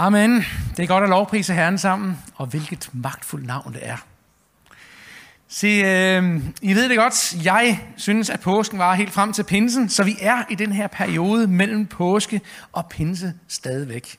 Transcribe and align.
Amen. 0.00 0.44
Det 0.76 0.82
er 0.82 0.86
godt 0.86 1.04
at 1.04 1.10
lovprise 1.10 1.54
Herren 1.54 1.78
sammen, 1.78 2.18
og 2.34 2.46
hvilket 2.46 2.90
magtfuldt 2.92 3.46
navn 3.46 3.72
det 3.72 3.88
er. 3.88 3.96
Se, 5.48 5.66
øh, 5.66 6.40
I 6.62 6.74
ved 6.74 6.88
det 6.88 6.96
godt, 6.96 7.44
jeg 7.44 7.80
synes, 7.96 8.30
at 8.30 8.40
påsken 8.40 8.78
var 8.78 8.94
helt 8.94 9.12
frem 9.12 9.32
til 9.32 9.42
pinsen, 9.42 9.88
så 9.88 10.04
vi 10.04 10.16
er 10.20 10.42
i 10.50 10.54
den 10.54 10.72
her 10.72 10.86
periode 10.86 11.46
mellem 11.46 11.86
påske 11.86 12.40
og 12.72 12.86
pinse 12.90 13.34
stadigvæk. 13.48 14.16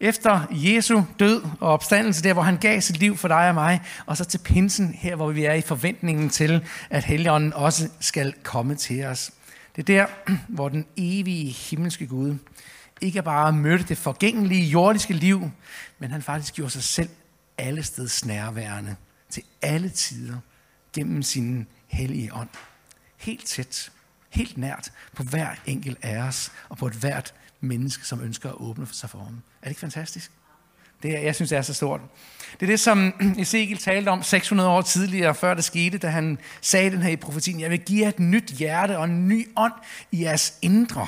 Efter 0.00 0.40
Jesu 0.50 1.02
død 1.18 1.42
og 1.60 1.72
opstandelse, 1.72 2.22
der 2.22 2.32
hvor 2.32 2.42
han 2.42 2.56
gav 2.56 2.80
sit 2.80 2.98
liv 2.98 3.16
for 3.16 3.28
dig 3.28 3.48
og 3.48 3.54
mig, 3.54 3.80
og 4.06 4.16
så 4.16 4.24
til 4.24 4.38
pinsen 4.38 4.94
her, 4.94 5.16
hvor 5.16 5.30
vi 5.30 5.44
er 5.44 5.54
i 5.54 5.60
forventningen 5.60 6.30
til, 6.30 6.64
at 6.90 7.04
Helligånden 7.04 7.52
også 7.52 7.88
skal 8.00 8.34
komme 8.42 8.74
til 8.74 9.04
os. 9.04 9.30
Det 9.76 9.90
er 9.90 10.06
der, 10.06 10.32
hvor 10.48 10.68
den 10.68 10.86
evige 10.96 11.50
himmelske 11.52 12.06
Gud 12.06 12.34
ikke 13.00 13.22
bare 13.22 13.52
mødte 13.52 13.84
det 13.84 13.98
forgængelige 13.98 14.64
jordiske 14.64 15.14
liv, 15.14 15.50
men 15.98 16.10
han 16.10 16.22
faktisk 16.22 16.54
gjorde 16.54 16.70
sig 16.70 16.82
selv 16.82 17.08
alle 17.58 17.82
steds 17.82 18.24
nærværende 18.24 18.96
til 19.30 19.42
alle 19.62 19.88
tider 19.88 20.38
gennem 20.92 21.22
sin 21.22 21.66
hellige 21.86 22.34
ånd. 22.34 22.48
Helt 23.16 23.46
tæt, 23.46 23.92
helt 24.30 24.58
nært 24.58 24.92
på 25.12 25.22
hver 25.22 25.48
enkelt 25.66 25.98
af 26.02 26.18
os 26.18 26.52
og 26.68 26.76
på 26.76 26.86
et 26.86 26.92
hvert 26.92 27.34
menneske, 27.60 28.06
som 28.06 28.20
ønsker 28.20 28.48
at 28.48 28.54
åbne 28.58 28.86
sig 28.92 29.10
for 29.10 29.18
ham. 29.18 29.42
Er 29.62 29.64
det 29.64 29.70
ikke 29.70 29.80
fantastisk? 29.80 30.30
Det 31.02 31.16
er, 31.16 31.20
jeg 31.20 31.34
synes, 31.34 31.48
det 31.48 31.58
er 31.58 31.62
så 31.62 31.74
stort. 31.74 32.00
Det 32.60 32.62
er 32.62 32.70
det, 32.70 32.80
som 32.80 33.14
Ezekiel 33.38 33.78
talte 33.78 34.08
om 34.08 34.22
600 34.22 34.68
år 34.68 34.82
tidligere, 34.82 35.34
før 35.34 35.54
det 35.54 35.64
skete, 35.64 35.98
da 35.98 36.08
han 36.08 36.38
sagde 36.60 36.90
den 36.90 37.02
her 37.02 37.10
i 37.10 37.16
profetien. 37.16 37.60
Jeg 37.60 37.70
vil 37.70 37.80
give 37.80 38.02
jer 38.02 38.08
et 38.08 38.18
nyt 38.18 38.50
hjerte 38.50 38.98
og 38.98 39.04
en 39.04 39.28
ny 39.28 39.48
ånd 39.56 39.72
i 40.12 40.22
jeres 40.22 40.54
indre. 40.62 41.06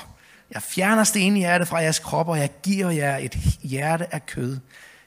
Jeg 0.51 0.63
fjerner 0.63 1.05
stenhjerte 1.05 1.67
fra 1.67 1.79
jeres 1.79 1.99
krop, 1.99 2.29
og 2.29 2.39
jeg 2.39 2.51
giver 2.63 2.91
jer 2.91 3.17
et 3.17 3.35
hjerte 3.63 4.15
af 4.15 4.27
kød. 4.27 4.59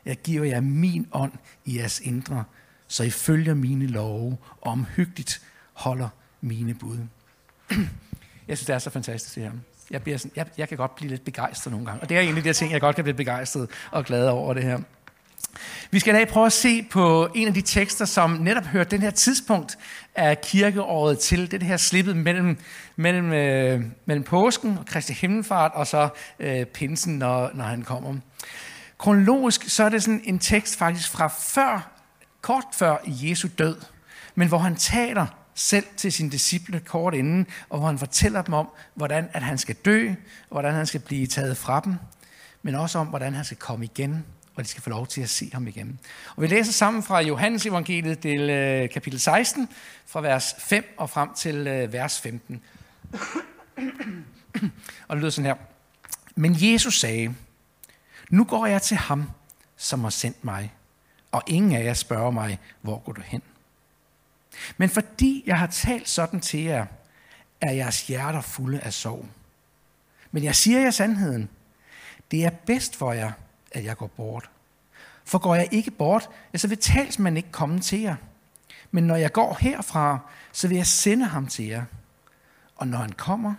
Jeg 0.05 0.17
giver 0.17 0.43
jer 0.43 0.61
min 0.61 1.07
ånd 1.11 1.31
i 1.66 1.77
jeres 1.77 1.99
indre, 1.99 2.44
så 2.88 3.03
I 3.03 3.09
følger 3.09 3.53
mine 3.53 3.88
love 3.88 4.38
og 4.61 4.71
omhyggeligt 4.71 5.41
holder 5.73 6.09
mine 6.41 6.73
bud. 6.73 6.97
Jeg 8.47 8.58
synes, 8.58 8.66
det 8.66 8.73
er 8.73 8.80
så 8.80 8.89
fantastisk 8.89 9.36
det 9.36 9.44
her. 9.44 9.52
Jeg, 9.91 10.02
bliver 10.02 10.17
sådan, 10.17 10.31
jeg, 10.36 10.45
jeg 10.58 10.69
kan 10.69 10.77
godt 10.77 10.95
blive 10.95 11.09
lidt 11.09 11.25
begejstret 11.25 11.71
nogle 11.71 11.86
gange. 11.86 12.02
Og 12.02 12.09
det 12.09 12.17
er 12.17 12.21
egentlig 12.21 12.44
de 12.44 12.53
ting, 12.53 12.71
jeg 12.71 12.81
godt 12.81 12.95
kan 12.95 13.03
blive 13.03 13.16
begejstret 13.16 13.69
og 13.91 14.05
glad 14.05 14.27
over 14.27 14.53
det 14.53 14.64
her. 14.64 14.80
Vi 15.91 15.99
skal 15.99 16.15
i 16.15 16.17
dag 16.17 16.27
prøve 16.27 16.45
at 16.45 16.53
se 16.53 16.83
på 16.83 17.29
en 17.35 17.47
af 17.47 17.53
de 17.53 17.61
tekster, 17.61 18.05
som 18.05 18.31
netop 18.31 18.65
hører 18.65 18.83
den 18.83 19.01
her 19.01 19.11
tidspunkt 19.11 19.77
af 20.15 20.41
kirkeåret 20.41 21.19
til. 21.19 21.51
Det, 21.51 21.61
det 21.61 21.67
her 21.67 21.77
slippet 21.77 22.17
mellem, 22.17 22.57
mellem, 22.95 23.33
øh, 23.33 23.81
mellem 24.05 24.23
påsken 24.23 24.77
og 24.77 24.85
Kristi 24.85 25.13
Himmelfart 25.13 25.71
og 25.73 25.87
så 25.87 26.09
øh, 26.39 26.65
pinsen, 26.65 27.17
når, 27.17 27.51
når 27.53 27.63
han 27.63 27.81
kommer. 27.81 28.15
Kronologisk 28.97 29.69
så 29.69 29.83
er 29.83 29.89
det 29.89 30.03
sådan 30.03 30.21
en 30.23 30.39
tekst 30.39 30.77
faktisk 30.77 31.11
fra 31.11 31.27
før, 31.27 31.91
kort 32.41 32.65
før 32.73 32.97
Jesu 33.05 33.47
død, 33.57 33.77
men 34.35 34.47
hvor 34.47 34.57
han 34.57 34.75
taler 34.75 35.25
selv 35.55 35.85
til 35.97 36.11
sine 36.11 36.29
disciple 36.29 36.79
kort 36.79 37.13
inden, 37.13 37.47
og 37.69 37.77
hvor 37.79 37.87
han 37.87 37.99
fortæller 37.99 38.41
dem 38.41 38.53
om, 38.53 38.67
hvordan 38.95 39.29
at 39.33 39.43
han 39.43 39.57
skal 39.57 39.75
dø, 39.75 40.09
og 40.49 40.51
hvordan 40.51 40.73
han 40.73 40.85
skal 40.85 40.99
blive 40.99 41.27
taget 41.27 41.57
fra 41.57 41.81
dem, 41.85 41.95
men 42.61 42.75
også 42.75 42.99
om, 42.99 43.07
hvordan 43.07 43.33
han 43.33 43.45
skal 43.45 43.57
komme 43.57 43.85
igen, 43.85 44.25
og 44.55 44.63
de 44.63 44.69
skal 44.69 44.83
få 44.83 44.89
lov 44.89 45.07
til 45.07 45.21
at 45.21 45.29
se 45.29 45.49
ham 45.53 45.67
igen. 45.67 45.99
Og 46.35 46.41
vi 46.41 46.47
læser 46.47 46.71
sammen 46.71 47.03
fra 47.03 47.21
Johannes 47.21 47.65
evangeliet 47.65 48.23
del 48.23 48.49
øh, 48.49 48.89
kapitel 48.89 49.19
16, 49.19 49.69
fra 50.05 50.21
vers 50.21 50.55
5 50.59 50.95
og 50.97 51.09
frem 51.09 51.33
til 51.33 51.67
øh, 51.67 51.93
vers 51.93 52.21
15. 52.21 52.61
og 55.07 55.15
det 55.15 55.17
lyder 55.17 55.29
sådan 55.29 55.45
her. 55.45 55.55
Men 56.35 56.55
Jesus 56.59 56.99
sagde, 56.99 57.35
nu 58.29 58.43
går 58.43 58.65
jeg 58.65 58.81
til 58.81 58.97
ham, 58.97 59.29
som 59.77 60.03
har 60.03 60.09
sendt 60.09 60.43
mig, 60.43 60.73
og 61.31 61.43
ingen 61.47 61.75
af 61.75 61.83
jer 61.83 61.93
spørger 61.93 62.31
mig, 62.31 62.59
hvor 62.81 62.99
går 62.99 63.11
du 63.11 63.21
hen? 63.21 63.41
Men 64.77 64.89
fordi 64.89 65.43
jeg 65.45 65.59
har 65.59 65.67
talt 65.67 66.09
sådan 66.09 66.39
til 66.39 66.59
jer, 66.59 66.86
er 67.61 67.71
jeres 67.71 68.08
hjerter 68.08 68.42
fulde 68.42 68.80
af 68.80 68.93
sorg. 68.93 69.25
Men 70.31 70.43
jeg 70.43 70.55
siger 70.55 70.80
jer 70.80 70.92
sandheden. 70.92 71.49
Det 72.31 72.45
er 72.45 72.49
bedst 72.49 72.95
for 72.95 73.13
jer, 73.13 73.31
at 73.73 73.86
jeg 73.86 73.98
går 73.98 74.08
bort. 74.08 74.50
For 75.26 75.38
går 75.38 75.56
jeg 75.56 75.67
ikke 75.72 75.92
bort, 75.92 76.30
så 76.56 76.67
vil 76.67 76.78
talsmanden 76.78 77.38
ikke 77.38 77.52
komme 77.52 77.80
til 77.80 78.00
jer. 78.00 78.16
Men 78.92 79.04
når 79.04 79.16
jeg 79.16 79.32
går 79.32 79.58
herfra, 79.60 80.20
så 80.52 80.67
vil 80.67 80.78
jeg 80.78 80.88
sende 80.88 81.26
ham 81.26 81.48
til 81.48 81.66
jer. 81.66 81.86
Og 82.76 82.88
når 82.88 82.98
han 82.98 83.11
kommer, 83.11 83.54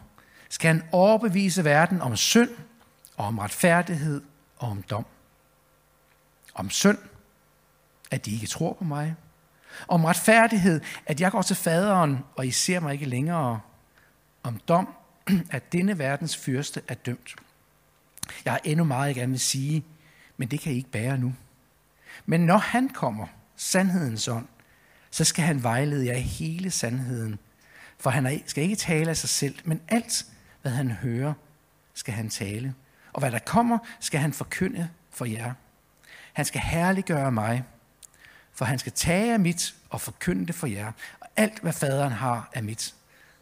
skal 0.49 0.69
han 0.69 0.83
overbevise 0.93 1.65
verden 1.65 2.01
om 2.01 2.17
synd, 2.17 2.51
og 3.17 3.27
om 3.27 3.39
retfærdighed 3.39 4.23
og 4.59 4.69
om 4.69 4.83
dom. 4.83 5.07
Om 6.55 6.71
synd, 6.71 6.99
at 8.11 8.27
de 8.27 8.33
ikke 8.33 8.47
tror 8.47 8.73
på 8.73 8.85
mig. 8.85 9.15
Om 9.89 10.05
retfærdighed, 10.05 10.81
at 11.07 11.21
jeg 11.21 11.33
går 11.33 11.43
til 11.43 11.57
faderen, 11.57 12.19
og 12.37 12.47
I 12.47 12.51
ser 12.51 12.81
mig 12.81 12.93
ikke 12.93 13.07
længere. 13.07 13.61
Om 14.43 14.61
dom, 14.69 14.95
at 15.51 15.73
denne 15.73 15.99
verdens 15.99 16.37
fyrste 16.37 16.83
er 16.89 16.95
dømt. 16.95 17.35
Jeg 18.45 18.53
har 18.53 18.61
endnu 18.65 18.85
meget, 18.85 19.07
jeg 19.07 19.15
gerne 19.15 19.31
vil 19.31 19.41
sige, 19.41 19.85
men 20.37 20.49
det 20.49 20.61
kan 20.61 20.73
I 20.73 20.77
ikke 20.77 20.91
bære 20.91 21.19
nu. 21.19 21.35
Men 22.27 22.41
når 22.41 22.57
han 22.57 22.89
kommer, 22.89 23.27
sandhedens 23.57 24.29
ånd, 24.29 24.47
så 25.11 25.25
skal 25.25 25.45
han 25.45 25.63
vejlede 25.63 26.07
jer 26.07 26.17
i 26.17 26.21
hele 26.21 26.71
sandheden. 26.71 27.39
For 27.99 28.11
han 28.11 28.43
skal 28.47 28.65
ikke 28.65 28.77
tale 28.77 29.11
af 29.11 29.17
sig 29.17 29.29
selv, 29.29 29.59
men 29.65 29.81
alt, 29.89 30.27
hvad 30.63 30.73
han 30.73 30.91
hører, 30.91 31.33
skal 31.95 32.15
han 32.15 32.31
tale. 32.31 32.75
Og 33.13 33.21
hvad 33.21 33.31
der 33.31 33.39
kommer, 33.39 33.79
skal 34.01 34.21
han 34.21 34.33
forkynde 34.33 34.89
for 35.11 35.25
jer. 35.25 35.53
Han 36.33 36.45
skal 36.45 36.61
herliggøre 36.61 37.33
mig, 37.33 37.65
for 38.53 38.65
han 38.65 38.79
skal 38.79 38.93
tage 38.93 39.33
af 39.33 39.41
mit 39.41 39.75
og 39.91 40.01
forkynde 40.01 40.47
det 40.47 40.55
for 40.55 40.67
jer. 40.67 40.93
Og 41.21 41.29
alt, 41.37 41.61
hvad 41.61 41.73
faderen 41.73 42.13
har, 42.13 42.51
er 42.53 42.63
mit. 42.63 42.95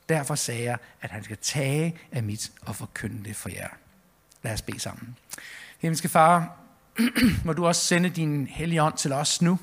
Derfor 0.09 0.35
sagde 0.35 0.63
jeg, 0.63 0.79
at 1.01 1.11
han 1.11 1.25
skal 1.25 1.37
tage 1.37 1.97
af 2.13 2.23
mit 2.23 2.53
og 2.61 2.77
forkynde 2.77 3.25
det 3.25 3.37
for 3.37 3.49
jer. 3.49 3.69
Lad 4.43 4.53
os 4.53 4.63
bede 4.63 4.81
sammen. 4.81 5.17
Himmelske 5.79 6.09
Far, 6.09 6.62
må 7.45 7.53
du 7.53 7.67
også 7.67 7.87
sende 7.87 8.09
din 8.09 8.47
hellige 8.47 8.83
ånd 8.83 8.97
til 8.97 9.13
os 9.13 9.43
nu. 9.43 9.59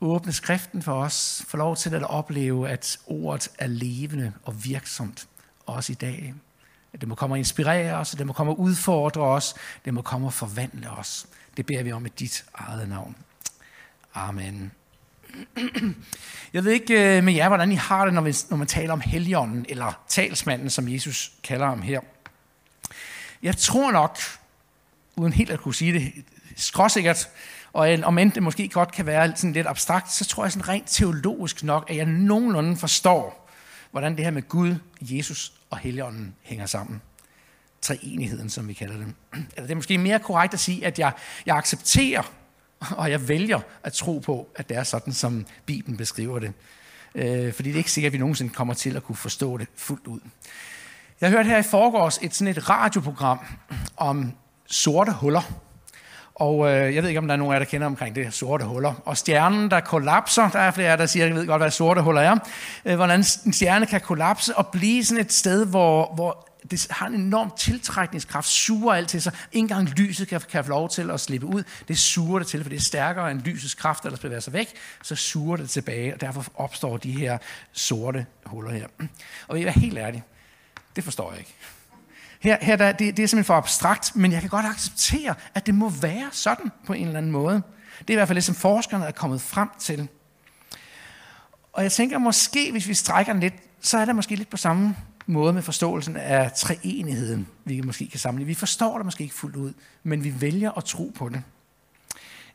Åbne 0.00 0.32
skriften 0.32 0.82
for 0.82 0.92
os. 0.92 1.44
Få 1.48 1.56
lov 1.56 1.76
til 1.76 1.94
at 1.94 2.02
opleve, 2.02 2.68
at 2.68 2.98
ordet 3.06 3.48
er 3.58 3.66
levende 3.66 4.32
og 4.42 4.64
virksomt, 4.64 5.26
også 5.66 5.92
i 5.92 5.94
dag. 5.94 6.34
At 6.92 7.00
det 7.00 7.08
må 7.08 7.14
komme 7.14 7.34
og 7.34 7.38
inspirere 7.38 7.94
os, 7.94 8.12
at 8.12 8.18
det 8.18 8.26
må 8.26 8.32
komme 8.32 8.52
og 8.52 8.60
udfordre 8.60 9.22
os, 9.22 9.54
det 9.84 9.94
må 9.94 10.02
komme 10.02 10.26
og 10.26 10.32
forvandle 10.32 10.90
os. 10.90 11.26
Det 11.56 11.66
beder 11.66 11.82
vi 11.82 11.92
om 11.92 12.06
i 12.06 12.08
dit 12.08 12.44
eget 12.54 12.88
navn. 12.88 13.16
Amen. 14.14 14.72
Jeg 16.52 16.64
ved 16.64 16.72
ikke 16.72 17.16
øh, 17.16 17.24
med 17.24 17.32
jer, 17.32 17.48
hvordan 17.48 17.72
I 17.72 17.74
har 17.74 18.04
det, 18.04 18.14
når, 18.14 18.20
vi, 18.20 18.34
når 18.50 18.56
man 18.56 18.66
taler 18.66 18.92
om 18.92 19.00
heligånden, 19.00 19.66
eller 19.68 20.02
talsmanden, 20.08 20.70
som 20.70 20.88
Jesus 20.88 21.32
kalder 21.42 21.66
ham 21.66 21.82
her. 21.82 22.00
Jeg 23.42 23.56
tror 23.56 23.90
nok, 23.92 24.18
uden 25.16 25.32
helt 25.32 25.50
at 25.50 25.60
kunne 25.60 25.74
sige 25.74 25.92
det 25.92 26.12
skråsikkert, 26.56 27.28
og 27.72 27.98
om 28.02 28.18
end 28.18 28.32
det 28.32 28.42
måske 28.42 28.68
godt 28.68 28.92
kan 28.92 29.06
være 29.06 29.36
sådan 29.36 29.52
lidt 29.52 29.66
abstrakt, 29.66 30.12
så 30.12 30.24
tror 30.24 30.44
jeg 30.44 30.52
sådan 30.52 30.68
rent 30.68 30.86
teologisk 30.86 31.62
nok, 31.62 31.90
at 31.90 31.96
jeg 31.96 32.06
nogenlunde 32.06 32.76
forstår, 32.76 33.50
hvordan 33.90 34.16
det 34.16 34.24
her 34.24 34.30
med 34.30 34.48
Gud, 34.48 34.76
Jesus 35.00 35.52
og 35.70 35.78
Helligånden 35.78 36.34
hænger 36.42 36.66
sammen. 36.66 37.02
Treenigheden, 37.80 38.50
som 38.50 38.68
vi 38.68 38.72
kalder 38.72 38.96
dem. 38.96 39.14
Eller 39.56 39.62
det 39.62 39.70
er 39.70 39.74
måske 39.74 39.98
mere 39.98 40.18
korrekt 40.18 40.54
at 40.54 40.60
sige, 40.60 40.86
at 40.86 40.98
jeg, 40.98 41.12
jeg 41.46 41.56
accepterer, 41.56 42.32
og 43.00 43.10
jeg 43.10 43.28
vælger 43.28 43.60
at 43.82 43.92
tro 43.92 44.18
på, 44.18 44.48
at 44.56 44.68
det 44.68 44.76
er 44.76 44.82
sådan, 44.82 45.12
som 45.12 45.46
Bibelen 45.66 45.96
beskriver 45.96 46.38
det. 46.38 46.52
Øh, 47.14 47.52
fordi 47.52 47.68
det 47.68 47.74
er 47.74 47.78
ikke 47.78 47.92
sikkert, 47.92 48.08
at 48.08 48.12
vi 48.12 48.18
nogensinde 48.18 48.52
kommer 48.52 48.74
til 48.74 48.96
at 48.96 49.02
kunne 49.02 49.16
forstå 49.16 49.56
det 49.56 49.68
fuldt 49.76 50.06
ud. 50.06 50.20
Jeg 51.20 51.30
hørte 51.30 51.48
her 51.48 51.58
i 51.58 51.62
forgårs 51.62 52.18
et 52.22 52.34
sådan 52.34 52.50
et 52.56 52.70
radioprogram 52.70 53.38
om 53.96 54.32
sorte 54.74 55.12
huller. 55.12 55.42
Og 56.34 56.70
øh, 56.70 56.94
jeg 56.94 57.02
ved 57.02 57.10
ikke, 57.10 57.18
om 57.18 57.26
der 57.26 57.34
er 57.34 57.38
nogen 57.38 57.52
af 57.52 57.58
jer, 57.58 57.64
der 57.64 57.70
kender 57.70 57.86
omkring 57.86 58.14
det 58.16 58.34
sorte 58.34 58.64
huller. 58.64 58.94
Og 59.04 59.16
stjernen, 59.16 59.70
der 59.70 59.80
kollapser, 59.80 60.48
der 60.48 60.58
er 60.58 60.70
flere 60.70 60.88
af 60.88 60.90
jer, 60.90 60.96
der 60.96 61.06
siger, 61.06 61.26
jeg 61.26 61.34
ved 61.34 61.46
godt, 61.46 61.62
hvad 61.62 61.70
sorte 61.70 62.02
huller 62.02 62.20
er. 62.20 62.38
Øh, 62.84 62.96
hvordan 62.96 63.24
en 63.46 63.52
stjerne 63.52 63.86
kan 63.86 64.00
kollapse 64.00 64.56
og 64.56 64.66
blive 64.66 65.04
sådan 65.04 65.24
et 65.24 65.32
sted, 65.32 65.66
hvor, 65.66 66.14
hvor 66.14 66.48
det 66.70 66.86
har 66.90 67.06
en 67.06 67.14
enorm 67.14 67.52
tiltrækningskraft, 67.58 68.48
suger 68.48 68.94
alt 68.94 69.08
til 69.08 69.22
sig. 69.22 69.32
Ingen 69.52 69.76
engang 69.76 69.98
lyset 69.98 70.28
kan, 70.28 70.40
kan 70.40 70.64
få 70.64 70.70
lov 70.70 70.88
til 70.88 71.10
at 71.10 71.20
slippe 71.20 71.46
ud. 71.46 71.62
Det 71.88 71.98
suger 71.98 72.38
det 72.38 72.48
til, 72.48 72.62
for 72.62 72.68
det 72.68 72.76
er 72.76 72.82
stærkere 72.82 73.30
end 73.30 73.40
lysets 73.40 73.74
kraft, 73.74 74.02
der 74.02 74.16
bevæger 74.16 74.40
sig 74.40 74.52
væk. 74.52 74.68
Så 75.02 75.16
suger 75.16 75.56
det 75.56 75.70
tilbage, 75.70 76.14
og 76.14 76.20
derfor 76.20 76.44
opstår 76.54 76.96
de 76.96 77.12
her 77.12 77.38
sorte 77.72 78.26
huller 78.44 78.70
her. 78.70 78.86
Og 79.48 79.60
jeg 79.60 79.66
er 79.66 79.72
helt 79.72 79.98
ærlig, 79.98 80.22
det 80.96 81.04
forstår 81.04 81.30
jeg 81.30 81.38
ikke. 81.38 81.54
Her, 82.44 82.58
her 82.60 82.76
der, 82.76 82.92
det, 82.92 83.16
det 83.16 83.22
er 83.22 83.26
simpelthen 83.26 83.44
for 83.44 83.54
abstrakt, 83.54 84.16
men 84.16 84.32
jeg 84.32 84.40
kan 84.40 84.50
godt 84.50 84.66
acceptere, 84.66 85.34
at 85.54 85.66
det 85.66 85.74
må 85.74 85.88
være 85.88 86.28
sådan 86.32 86.72
på 86.86 86.92
en 86.92 87.06
eller 87.06 87.18
anden 87.18 87.32
måde. 87.32 87.62
Det 87.98 88.10
er 88.10 88.12
i 88.12 88.14
hvert 88.14 88.28
fald 88.28 88.36
det, 88.36 88.44
som 88.44 88.54
forskerne 88.54 89.04
er 89.04 89.10
kommet 89.10 89.40
frem 89.40 89.68
til. 89.78 90.08
Og 91.72 91.82
jeg 91.82 91.92
tænker 91.92 92.18
måske, 92.18 92.72
hvis 92.72 92.88
vi 92.88 92.94
strækker 92.94 93.32
den 93.32 93.40
lidt, 93.40 93.54
så 93.80 93.98
er 93.98 94.04
det 94.04 94.16
måske 94.16 94.36
lidt 94.36 94.50
på 94.50 94.56
samme 94.56 94.96
måde 95.26 95.52
med 95.52 95.62
forståelsen 95.62 96.16
af 96.16 96.52
treenigheden, 96.52 97.46
vi 97.64 97.80
måske 97.80 98.08
kan 98.08 98.20
samle. 98.20 98.44
Vi 98.44 98.54
forstår 98.54 98.96
det 98.96 99.04
måske 99.04 99.22
ikke 99.22 99.34
fuldt 99.34 99.56
ud, 99.56 99.72
men 100.02 100.24
vi 100.24 100.40
vælger 100.40 100.72
at 100.78 100.84
tro 100.84 101.12
på 101.14 101.28
det. 101.28 101.42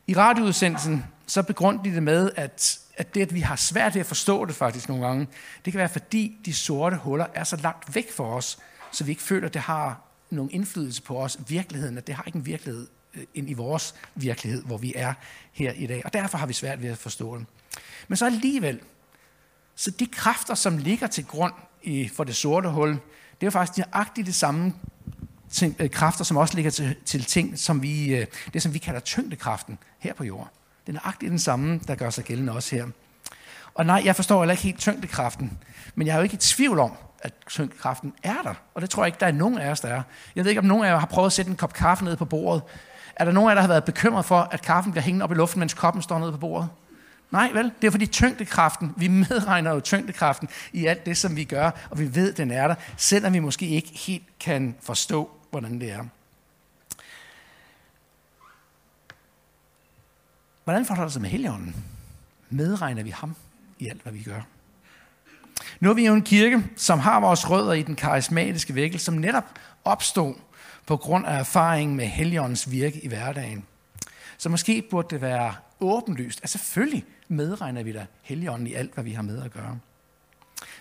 I 0.06 0.16
radioudsendelsen 0.16 1.04
så 1.26 1.42
begrundte 1.42 1.90
de 1.90 1.94
det 1.94 2.02
med, 2.02 2.30
at, 2.36 2.78
at 2.96 3.14
det, 3.14 3.22
at 3.22 3.34
vi 3.34 3.40
har 3.40 3.56
svært 3.56 3.94
ved 3.94 4.00
at 4.00 4.06
forstå 4.06 4.44
det 4.44 4.54
faktisk 4.54 4.88
nogle 4.88 5.06
gange, 5.06 5.28
det 5.64 5.72
kan 5.72 5.78
være 5.78 5.88
fordi 5.88 6.36
de 6.44 6.52
sorte 6.54 6.96
huller 6.96 7.26
er 7.34 7.44
så 7.44 7.56
langt 7.56 7.94
væk 7.94 8.12
for 8.12 8.34
os, 8.34 8.58
så 8.92 9.04
vi 9.04 9.10
ikke 9.10 9.22
føler, 9.22 9.46
at 9.46 9.54
det 9.54 9.62
har 9.62 10.00
nogen 10.30 10.50
indflydelse 10.50 11.02
på 11.02 11.18
os, 11.18 11.38
virkeligheden, 11.48 11.98
at 11.98 12.06
det 12.06 12.14
har 12.14 12.22
ikke 12.26 12.36
en 12.36 12.46
virkelighed 12.46 12.86
øh, 13.14 13.24
ind 13.34 13.50
i 13.50 13.52
vores 13.52 13.94
virkelighed, 14.14 14.62
hvor 14.62 14.76
vi 14.76 14.92
er 14.96 15.12
her 15.52 15.72
i 15.72 15.86
dag. 15.86 16.02
Og 16.04 16.12
derfor 16.12 16.38
har 16.38 16.46
vi 16.46 16.52
svært 16.52 16.82
ved 16.82 16.90
at 16.90 16.98
forstå 16.98 17.38
det. 17.38 17.46
Men 18.08 18.16
så 18.16 18.26
alligevel, 18.26 18.80
så 19.74 19.90
de 19.90 20.06
kræfter, 20.06 20.54
som 20.54 20.78
ligger 20.78 21.06
til 21.06 21.24
grund 21.24 21.52
i, 21.82 22.08
for 22.08 22.24
det 22.24 22.36
sorte 22.36 22.68
hul, 22.68 22.90
det 22.90 22.98
er 23.40 23.46
jo 23.46 23.50
faktisk 23.50 23.78
nøjagtigt 23.78 24.26
de 24.26 24.32
samme 24.32 24.74
ting, 25.50 25.76
øh, 25.78 25.90
kræfter, 25.90 26.24
som 26.24 26.36
også 26.36 26.54
ligger 26.54 26.70
til, 26.70 26.96
til 27.04 27.24
ting, 27.24 27.58
som 27.58 27.82
vi, 27.82 28.14
øh, 28.14 28.26
det 28.52 28.62
som 28.62 28.74
vi 28.74 28.78
kalder 28.78 29.00
tyngdekraften 29.00 29.78
her 29.98 30.14
på 30.14 30.24
jorden. 30.24 30.48
Det 30.86 30.96
er 30.96 31.00
nøjagtigt 31.02 31.30
den 31.30 31.38
samme, 31.38 31.80
der 31.86 31.94
gør 31.94 32.10
sig 32.10 32.24
gældende 32.24 32.52
også 32.52 32.76
her. 32.76 32.86
Og 33.74 33.86
nej, 33.86 34.02
jeg 34.04 34.16
forstår 34.16 34.42
heller 34.42 34.52
ikke 34.52 34.62
helt 34.62 34.78
tyngdekraften, 34.78 35.58
men 35.94 36.06
jeg 36.06 36.12
er 36.12 36.16
jo 36.16 36.22
ikke 36.22 36.34
i 36.34 36.38
tvivl 36.38 36.78
om, 36.78 36.92
at 37.22 37.34
tyngdekraften 37.46 38.12
er 38.22 38.42
der. 38.42 38.54
Og 38.74 38.82
det 38.82 38.90
tror 38.90 39.02
jeg 39.02 39.08
ikke, 39.08 39.20
der 39.20 39.26
er 39.26 39.32
nogen 39.32 39.58
af 39.58 39.70
os, 39.70 39.80
der 39.80 39.88
er. 39.88 40.02
Jeg 40.36 40.44
ved 40.44 40.50
ikke, 40.50 40.58
om 40.58 40.64
nogen 40.64 40.84
af 40.84 40.88
jer 40.88 40.98
har 40.98 41.06
prøvet 41.06 41.26
at 41.26 41.32
sætte 41.32 41.50
en 41.50 41.56
kop 41.56 41.72
kaffe 41.72 42.04
ned 42.04 42.16
på 42.16 42.24
bordet. 42.24 42.62
Er 43.16 43.24
der 43.24 43.32
nogen 43.32 43.48
af 43.48 43.50
jer, 43.50 43.54
der 43.54 43.60
har 43.60 43.68
været 43.68 43.84
bekymret 43.84 44.24
for, 44.24 44.40
at 44.40 44.62
kaffen 44.62 44.92
bliver 44.92 45.02
hængende 45.02 45.24
op 45.24 45.32
i 45.32 45.34
luften, 45.34 45.58
mens 45.58 45.74
koppen 45.74 46.02
står 46.02 46.18
nede 46.18 46.32
på 46.32 46.38
bordet? 46.38 46.68
Nej, 47.30 47.50
vel? 47.52 47.72
Det 47.80 47.86
er 47.86 47.90
fordi 47.90 48.06
tyngdekraften, 48.06 48.94
vi 48.96 49.08
medregner 49.08 49.74
jo 49.74 49.80
tyngdekraften 49.80 50.48
i 50.72 50.86
alt 50.86 51.06
det, 51.06 51.16
som 51.16 51.36
vi 51.36 51.44
gør, 51.44 51.70
og 51.90 51.98
vi 51.98 52.14
ved, 52.14 52.32
den 52.32 52.50
er 52.50 52.68
der, 52.68 52.74
selvom 52.96 53.32
vi 53.32 53.38
måske 53.38 53.66
ikke 53.66 53.88
helt 53.88 54.38
kan 54.40 54.76
forstå, 54.80 55.30
hvordan 55.50 55.80
det 55.80 55.92
er. 55.92 56.04
Hvordan 60.64 60.86
forholder 60.86 61.06
det 61.06 61.12
sig 61.12 61.22
med 61.22 61.30
heligånden? 61.30 61.84
Medregner 62.50 63.02
vi 63.02 63.10
ham 63.10 63.36
i 63.78 63.88
alt, 63.88 64.02
hvad 64.02 64.12
vi 64.12 64.22
gør? 64.22 64.40
Nu 65.80 65.90
er 65.90 65.94
vi 65.94 66.06
jo 66.06 66.14
en 66.14 66.22
kirke, 66.22 66.64
som 66.76 66.98
har 66.98 67.20
vores 67.20 67.50
rødder 67.50 67.72
i 67.72 67.82
den 67.82 67.96
karismatiske 67.96 68.74
vækkelse, 68.74 69.04
som 69.04 69.14
netop 69.14 69.44
opstod 69.84 70.34
på 70.86 70.96
grund 70.96 71.26
af 71.26 71.38
erfaringen 71.38 71.96
med 71.96 72.06
Helligåndens 72.06 72.70
virke 72.70 73.04
i 73.04 73.08
hverdagen. 73.08 73.64
Så 74.38 74.48
måske 74.48 74.82
burde 74.90 75.08
det 75.10 75.20
være 75.20 75.54
åbenlyst, 75.80 76.40
at 76.42 76.50
selvfølgelig 76.50 77.04
medregner 77.28 77.82
vi 77.82 77.92
da 77.92 78.06
Helligånden 78.22 78.66
i 78.66 78.74
alt, 78.74 78.94
hvad 78.94 79.04
vi 79.04 79.12
har 79.12 79.22
med 79.22 79.42
at 79.42 79.52
gøre. 79.52 79.78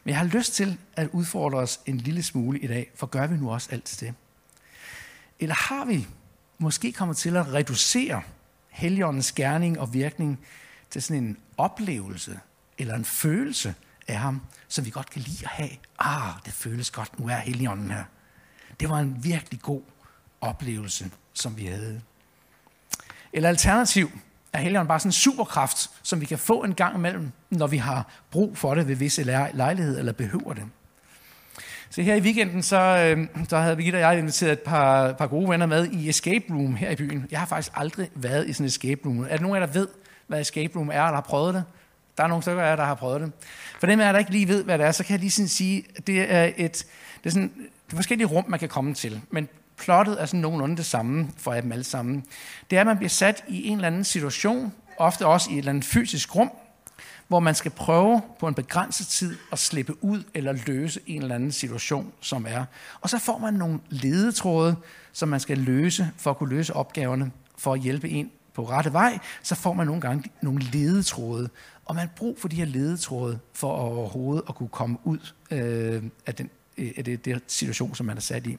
Men 0.04 0.10
jeg 0.10 0.18
har 0.18 0.26
lyst 0.26 0.54
til 0.54 0.78
at 0.96 1.10
udfordre 1.12 1.58
os 1.58 1.80
en 1.86 1.98
lille 1.98 2.24
smule 2.24 2.60
i 2.60 2.68
dag, 2.68 2.92
for 2.96 3.08
gør 3.08 3.28
vi 3.28 3.38
nu 3.38 3.52
også 3.52 3.70
alt 3.72 3.98
det? 4.00 4.14
Eller 5.40 5.56
har 5.56 5.86
vi 5.86 6.08
måske 6.58 6.92
kommet 6.92 7.18
til 7.18 7.38
at 7.38 7.54
reducere 7.54 8.22
Helligåndens 8.70 9.32
gerning 9.32 9.80
og 9.80 9.94
virkning 9.94 10.40
til 10.90 11.02
sådan 11.02 11.24
en 11.24 11.38
oplevelse 11.58 12.40
eller 12.78 12.96
en 12.96 13.06
følelse 13.06 13.76
af 14.10 14.18
ham, 14.18 14.42
som 14.68 14.86
vi 14.86 14.90
godt 14.90 15.10
kan 15.10 15.22
lide 15.22 15.44
at 15.44 15.50
have. 15.50 15.70
Ah, 16.00 16.34
det 16.46 16.54
føles 16.54 16.92
godt, 16.92 17.20
nu 17.20 17.28
er 17.28 17.36
Helligånden 17.36 17.92
her. 17.92 18.04
Det 18.80 18.90
var 18.90 19.00
en 19.00 19.24
virkelig 19.24 19.62
god 19.62 19.82
oplevelse, 20.42 21.12
som 21.34 21.58
vi 21.58 21.66
havde. 21.66 22.02
Eller 23.34 23.50
alternativ 23.50 24.12
er 24.54 24.60
Helligånden 24.60 24.88
bare 24.88 25.00
sådan 25.00 25.08
en 25.08 25.14
superkraft, 25.14 25.90
som 26.04 26.22
vi 26.22 26.26
kan 26.26 26.40
få 26.40 26.64
en 26.64 26.74
gang 26.74 26.96
imellem, 26.96 27.32
når 27.50 27.68
vi 27.68 27.78
har 27.78 28.08
brug 28.32 28.58
for 28.58 28.76
det 28.76 28.88
ved 28.88 28.96
visse 28.96 29.24
lejlighed 29.54 30.00
eller 30.00 30.12
behøver 30.12 30.54
det. 30.54 30.64
Så 31.90 32.02
her 32.02 32.16
i 32.16 32.22
weekenden, 32.22 32.64
så, 32.64 32.82
øhm, 32.82 33.30
så 33.50 33.58
havde 33.58 33.76
Birgitte 33.76 33.98
og 33.98 34.02
jeg 34.02 34.20
inviteret 34.20 34.52
et 34.52 34.60
par, 34.60 35.12
par 35.12 35.28
gode 35.28 35.50
venner 35.50 35.66
med 35.66 35.88
i 35.88 36.10
Escape 36.10 36.46
Room 36.50 36.76
her 36.76 36.90
i 36.90 36.96
byen. 36.96 37.28
Jeg 37.32 37.40
har 37.40 37.46
faktisk 37.46 37.72
aldrig 37.76 38.10
været 38.16 38.48
i 38.48 38.54
sådan 38.54 38.66
et 38.66 38.70
Escape 38.70 39.02
Room. 39.06 39.20
Er 39.20 39.28
der 39.28 39.40
nogen 39.40 39.56
af 39.56 39.60
jer, 39.60 39.66
der 39.66 39.74
ved, 39.74 39.88
hvad 40.28 40.42
Escape 40.42 40.80
Room 40.80 40.90
er, 40.90 41.04
eller 41.04 41.14
har 41.14 41.22
prøvet 41.22 41.54
det? 41.54 41.64
Der 42.20 42.26
er 42.26 42.28
nogle 42.28 42.42
stykker 42.42 42.64
af 42.64 42.70
jer, 42.70 42.76
der 42.76 42.86
har 42.86 42.96
prøvet 42.96 43.22
det. 43.22 43.32
For 43.80 43.88
dem 43.88 44.00
af 44.00 44.06
jer, 44.06 44.12
der 44.12 44.20
ikke 44.20 44.32
lige 44.32 44.48
ved, 44.48 44.64
hvad 44.64 44.78
det 44.78 44.86
er, 44.86 44.92
så 44.92 45.04
kan 45.04 45.12
jeg 45.12 45.20
lige 45.20 45.32
sådan 45.32 45.48
sige, 45.48 45.84
at 45.96 46.08
det 46.08 46.32
er, 46.32 46.52
et, 46.58 46.86
det 47.24 47.26
er, 47.26 47.30
sådan, 47.30 47.52
det 47.86 47.92
er 47.92 47.96
forskellige 47.96 48.28
rum, 48.28 48.46
man 48.48 48.60
kan 48.60 48.70
komme 48.70 48.94
til. 48.94 49.22
Men 49.32 49.48
plottet 49.78 50.22
er 50.22 50.26
sådan 50.26 50.40
nogenlunde 50.40 50.78
det 50.78 50.86
samme 50.86 51.30
for 51.38 51.54
dem 51.54 51.72
alle 51.72 51.84
sammen. 51.84 52.24
Det 52.70 52.76
er, 52.76 52.82
at 52.82 52.88
man 52.88 52.98
bliver 52.98 53.10
sat 53.10 53.44
i 53.48 53.68
en 53.68 53.76
eller 53.76 53.88
anden 53.88 54.04
situation, 54.04 54.74
ofte 54.98 55.26
også 55.26 55.50
i 55.50 55.54
et 55.54 55.58
eller 55.58 55.70
andet 55.70 55.86
fysisk 55.86 56.36
rum, 56.36 56.52
hvor 57.28 57.40
man 57.40 57.56
skal 57.56 57.72
prøve 57.72 58.22
på 58.40 58.48
en 58.48 58.54
begrænset 58.54 59.08
tid 59.08 59.38
at 59.52 59.60
slippe 59.60 60.04
ud 60.04 60.24
eller 60.34 60.54
løse 60.66 61.00
en 61.08 61.22
eller 61.22 61.36
anden 61.36 61.52
situation, 61.52 62.12
som 62.22 62.46
er. 62.50 62.66
Og 63.02 63.10
så 63.10 63.20
får 63.20 63.38
man 63.38 63.54
nogle 63.54 63.80
ledetråde, 63.90 64.76
som 65.14 65.30
man 65.30 65.40
skal 65.40 65.58
løse 65.58 66.12
for 66.18 66.32
at 66.32 66.38
kunne 66.38 66.50
løse 66.50 66.74
opgaverne, 66.74 67.32
for 67.58 67.74
at 67.74 67.80
hjælpe 67.80 68.10
en 68.10 68.32
på 68.54 68.70
rette 68.70 68.94
vej, 68.94 69.20
så 69.44 69.56
får 69.56 69.74
man 69.74 69.88
nogle 69.88 70.02
gange 70.02 70.32
nogle 70.42 70.64
ledetråde. 70.64 71.50
Og 71.86 71.96
man 71.96 72.08
har 72.08 72.14
brug 72.16 72.38
for 72.40 72.48
de 72.48 72.56
her 72.56 72.66
ledetråde 72.66 73.40
for 73.54 73.72
overhovedet 73.72 74.44
at 74.50 74.56
kunne 74.56 74.70
komme 74.70 74.98
ud 75.04 75.20
øh, 75.52 76.04
af 76.26 76.36
den 76.36 76.50
øh, 76.78 76.92
af 76.98 77.04
det, 77.04 77.26
det 77.26 77.42
situation, 77.48 77.96
som 77.96 78.06
man 78.06 78.18
er 78.18 78.22
sat 78.22 78.48
i. 78.48 78.58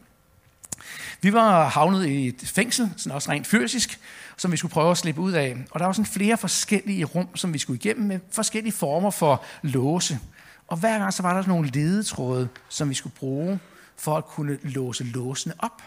Vi 1.20 1.32
var 1.32 1.68
havnet 1.68 2.06
i 2.06 2.26
et 2.26 2.42
fængsel, 2.44 2.90
sådan 2.96 3.12
også 3.12 3.30
rent 3.30 3.46
fysisk, 3.46 4.00
som 4.36 4.52
vi 4.52 4.56
skulle 4.56 4.72
prøve 4.72 4.90
at 4.90 4.98
slippe 4.98 5.20
ud 5.20 5.32
af. 5.32 5.56
Og 5.70 5.80
der 5.80 5.86
var 5.86 5.92
sådan 5.92 6.12
flere 6.12 6.36
forskellige 6.36 7.04
rum, 7.04 7.36
som 7.36 7.52
vi 7.52 7.58
skulle 7.58 7.78
igennem 7.78 8.06
med 8.08 8.20
forskellige 8.30 8.72
former 8.72 9.10
for 9.10 9.44
låse. 9.62 10.18
Og 10.66 10.76
hver 10.76 10.98
gang 10.98 11.12
så 11.12 11.22
var 11.22 11.34
der 11.34 11.42
sådan 11.42 11.54
nogle 11.54 11.70
ledetråde, 11.70 12.48
som 12.68 12.88
vi 12.88 12.94
skulle 12.94 13.14
bruge 13.16 13.58
for 13.96 14.16
at 14.16 14.26
kunne 14.26 14.58
låse 14.62 15.04
låsene 15.04 15.54
op. 15.58 15.82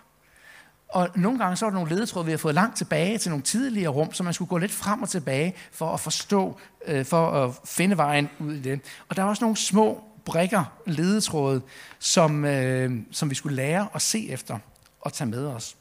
Og 0.93 1.09
nogle 1.15 1.39
gange 1.39 1.55
så 1.55 1.65
var 1.65 1.69
der 1.69 1.79
nogle 1.79 1.95
ledetråde, 1.95 2.25
vi 2.25 2.31
havde 2.31 2.41
fået 2.41 2.55
langt 2.55 2.77
tilbage 2.77 3.17
til 3.17 3.31
nogle 3.31 3.43
tidligere 3.43 3.89
rum, 3.89 4.13
så 4.13 4.23
man 4.23 4.33
skulle 4.33 4.49
gå 4.49 4.57
lidt 4.57 4.71
frem 4.71 5.01
og 5.01 5.09
tilbage 5.09 5.55
for 5.71 5.93
at 5.93 5.99
forstå, 5.99 6.59
øh, 6.85 7.05
for 7.05 7.31
at 7.31 7.55
finde 7.65 7.97
vejen 7.97 8.29
ud 8.39 8.53
i 8.53 8.61
det. 8.61 8.81
Og 9.09 9.15
der 9.15 9.23
var 9.23 9.29
også 9.29 9.43
nogle 9.43 9.57
små 9.57 10.03
brikker, 10.25 10.63
ledetråde, 10.85 11.61
som, 11.99 12.45
øh, 12.45 12.91
som 13.11 13.29
vi 13.29 13.35
skulle 13.35 13.55
lære 13.55 13.87
at 13.95 14.01
se 14.01 14.29
efter 14.29 14.59
og 15.01 15.13
tage 15.13 15.29
med 15.29 15.45
os. 15.45 15.75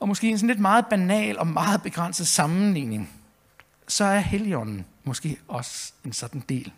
Og 0.00 0.08
måske 0.08 0.28
en 0.28 0.38
sådan 0.38 0.48
lidt 0.48 0.60
meget 0.60 0.86
banal 0.90 1.38
og 1.38 1.46
meget 1.46 1.82
begrænset 1.82 2.26
sammenligning, 2.26 3.10
så 3.88 4.04
er 4.04 4.18
heligånden 4.18 4.84
måske 5.04 5.38
også 5.48 5.92
en 6.04 6.12
sådan 6.12 6.42
del. 6.48 6.72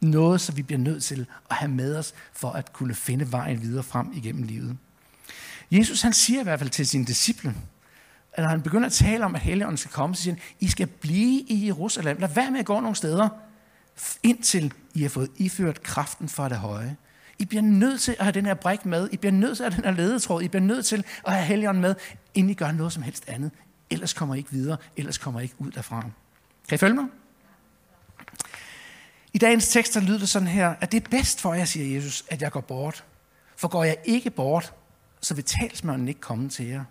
Noget, 0.00 0.40
som 0.40 0.56
vi 0.56 0.62
bliver 0.62 0.78
nødt 0.78 1.04
til 1.04 1.26
at 1.50 1.56
have 1.56 1.70
med 1.70 1.96
os, 1.96 2.14
for 2.32 2.50
at 2.50 2.72
kunne 2.72 2.94
finde 2.94 3.32
vejen 3.32 3.62
videre 3.62 3.82
frem 3.82 4.12
igennem 4.14 4.42
livet. 4.42 4.76
Jesus 5.70 6.02
han 6.02 6.12
siger 6.12 6.40
i 6.40 6.42
hvert 6.42 6.58
fald 6.58 6.70
til 6.70 6.86
sine 6.86 7.04
disciple, 7.04 7.54
at 8.32 8.42
når 8.42 8.48
han 8.48 8.62
begynder 8.62 8.86
at 8.86 8.92
tale 8.92 9.24
om, 9.24 9.34
at 9.34 9.40
Helligånden 9.40 9.76
skal 9.76 9.90
komme, 9.90 10.16
så 10.16 10.22
siger 10.22 10.34
han, 10.34 10.42
I 10.60 10.68
skal 10.68 10.86
blive 10.86 11.40
i 11.40 11.66
Jerusalem. 11.66 12.16
Lad 12.18 12.28
være 12.28 12.50
med 12.50 12.60
at 12.60 12.66
gå 12.66 12.80
nogle 12.80 12.96
steder, 12.96 13.28
indtil 14.22 14.72
I 14.94 15.02
har 15.02 15.08
fået 15.08 15.30
iført 15.36 15.82
kraften 15.82 16.28
fra 16.28 16.48
det 16.48 16.56
høje. 16.56 16.96
I 17.38 17.44
bliver 17.44 17.62
nødt 17.62 18.00
til 18.00 18.16
at 18.18 18.24
have 18.24 18.32
den 18.32 18.46
her 18.46 18.54
brik 18.54 18.86
med. 18.86 19.08
I 19.12 19.16
bliver 19.16 19.32
nødt 19.32 19.56
til 19.56 19.64
at 19.64 19.74
have 19.74 19.82
den 19.82 19.96
her 19.96 20.04
ledetråd. 20.04 20.42
I 20.42 20.48
bliver 20.48 20.62
nødt 20.62 20.86
til 20.86 21.04
at 21.26 21.32
have 21.32 21.44
Helligånden 21.44 21.80
med, 21.80 21.94
inden 22.34 22.50
I 22.50 22.54
gør 22.54 22.72
noget 22.72 22.92
som 22.92 23.02
helst 23.02 23.24
andet. 23.26 23.50
Ellers 23.90 24.12
kommer 24.12 24.34
I 24.34 24.38
ikke 24.38 24.50
videre. 24.50 24.76
Ellers 24.96 25.18
kommer 25.18 25.40
I 25.40 25.42
ikke 25.42 25.54
ud 25.58 25.70
derfra. 25.70 26.00
Kan 26.68 26.74
I 26.74 26.78
følge 26.78 26.94
mig? 26.94 27.06
I 29.32 29.38
dagens 29.38 29.68
tekster 29.68 30.00
lyder 30.00 30.18
det 30.18 30.28
sådan 30.28 30.48
her, 30.48 30.74
at 30.80 30.92
det 30.92 31.04
er 31.04 31.08
bedst 31.10 31.40
for 31.40 31.54
jer, 31.54 31.64
siger 31.64 31.94
Jesus, 31.94 32.24
at 32.28 32.42
jeg 32.42 32.52
går 32.52 32.60
bort. 32.60 33.04
For 33.56 33.68
går 33.68 33.84
jeg 33.84 33.96
ikke 34.04 34.30
bort, 34.30 34.74
så 35.20 35.34
vil 35.34 35.44
talsmanden 35.44 36.08
ikke 36.08 36.20
komme 36.20 36.48
til 36.48 36.66
jer. 36.66 36.84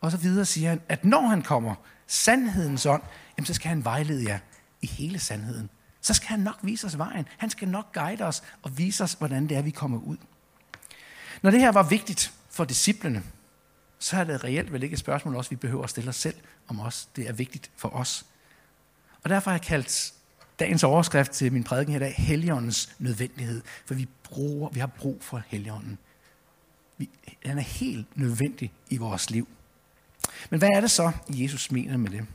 Og 0.00 0.10
så 0.10 0.16
videre 0.16 0.44
siger 0.44 0.68
han, 0.68 0.80
at 0.88 1.04
når 1.04 1.26
han 1.26 1.42
kommer, 1.42 1.74
sandhedens 2.06 2.86
ånd, 2.86 3.02
jamen 3.38 3.46
så 3.46 3.54
skal 3.54 3.68
han 3.68 3.84
vejlede 3.84 4.28
jer 4.28 4.38
i 4.80 4.86
hele 4.86 5.18
sandheden. 5.18 5.70
Så 6.00 6.14
skal 6.14 6.28
han 6.28 6.40
nok 6.40 6.58
vise 6.62 6.86
os 6.86 6.98
vejen. 6.98 7.28
Han 7.38 7.50
skal 7.50 7.68
nok 7.68 7.94
guide 7.94 8.24
os 8.24 8.42
og 8.62 8.78
vise 8.78 9.04
os, 9.04 9.12
hvordan 9.12 9.48
det 9.48 9.56
er, 9.56 9.62
vi 9.62 9.70
kommer 9.70 9.98
ud. 9.98 10.16
Når 11.42 11.50
det 11.50 11.60
her 11.60 11.72
var 11.72 11.82
vigtigt 11.82 12.32
for 12.50 12.64
disciplene, 12.64 13.22
så 13.98 14.16
er 14.16 14.24
det 14.24 14.44
reelt 14.44 14.72
vel 14.72 14.82
ikke 14.82 14.94
et 14.94 15.00
spørgsmål 15.00 15.36
også, 15.36 15.50
vi 15.50 15.56
behøver 15.56 15.84
at 15.84 15.90
stille 15.90 16.08
os 16.08 16.16
selv, 16.16 16.34
om 16.68 16.80
os 16.80 17.08
det 17.16 17.28
er 17.28 17.32
vigtigt 17.32 17.70
for 17.76 17.88
os. 17.88 18.26
Og 19.22 19.30
derfor 19.30 19.50
har 19.50 19.56
jeg 19.56 19.62
kaldt 19.62 20.12
dagens 20.60 20.84
overskrift 20.84 21.30
til 21.30 21.52
min 21.52 21.64
prædiken 21.64 21.92
her 21.92 22.00
i 22.00 22.04
dag, 22.04 22.14
Helligåndens 22.18 22.94
nødvendighed. 22.98 23.62
For 23.86 23.94
vi, 23.94 24.08
bruger, 24.24 24.68
vi 24.68 24.80
har 24.80 24.86
brug 24.86 25.18
for 25.20 25.42
Helligånden. 25.46 25.98
Vi, 27.00 27.08
den 27.46 27.58
er 27.58 27.62
helt 27.62 28.16
nødvendig 28.16 28.72
i 28.90 28.96
vores 28.96 29.30
liv. 29.30 29.48
Men 30.50 30.58
hvad 30.58 30.68
er 30.74 30.80
det 30.80 30.90
så, 30.90 31.12
Jesus 31.28 31.70
mener 31.70 31.96
med 31.96 32.10
det? 32.10 32.26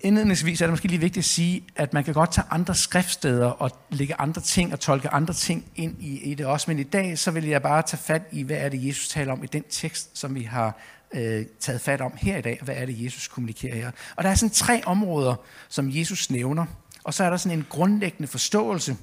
Indledningsvis 0.00 0.60
er 0.60 0.66
det 0.66 0.72
måske 0.72 0.88
lige 0.88 1.00
vigtigt 1.00 1.22
at 1.22 1.28
sige, 1.28 1.64
at 1.76 1.92
man 1.92 2.04
kan 2.04 2.14
godt 2.14 2.32
tage 2.32 2.46
andre 2.50 2.74
skriftsteder 2.74 3.46
og 3.46 3.70
lægge 3.90 4.20
andre 4.20 4.42
ting 4.42 4.72
og 4.72 4.80
tolke 4.80 5.08
andre 5.08 5.34
ting 5.34 5.64
ind 5.76 6.02
i, 6.02 6.30
i 6.30 6.34
det 6.34 6.46
også. 6.46 6.70
Men 6.70 6.78
i 6.78 6.82
dag 6.82 7.18
så 7.18 7.30
vil 7.30 7.46
jeg 7.46 7.62
bare 7.62 7.82
tage 7.82 8.00
fat 8.00 8.22
i, 8.32 8.42
hvad 8.42 8.56
er 8.56 8.68
det, 8.68 8.86
Jesus 8.86 9.08
taler 9.08 9.32
om 9.32 9.44
i 9.44 9.46
den 9.46 9.64
tekst, 9.70 10.18
som 10.18 10.34
vi 10.34 10.42
har 10.42 10.78
øh, 11.14 11.46
taget 11.60 11.80
fat 11.80 12.00
om 12.00 12.12
her 12.16 12.36
i 12.36 12.40
dag. 12.40 12.60
Hvad 12.62 12.74
er 12.74 12.86
det, 12.86 13.04
Jesus 13.04 13.28
kommunikerer 13.28 13.74
her? 13.74 13.90
Og 14.16 14.24
der 14.24 14.30
er 14.30 14.34
sådan 14.34 14.54
tre 14.54 14.82
områder, 14.86 15.34
som 15.68 15.90
Jesus 15.90 16.30
nævner. 16.30 16.66
Og 17.04 17.14
så 17.14 17.24
er 17.24 17.30
der 17.30 17.36
sådan 17.36 17.58
en 17.58 17.66
grundlæggende 17.68 18.28
forståelse, 18.28 18.96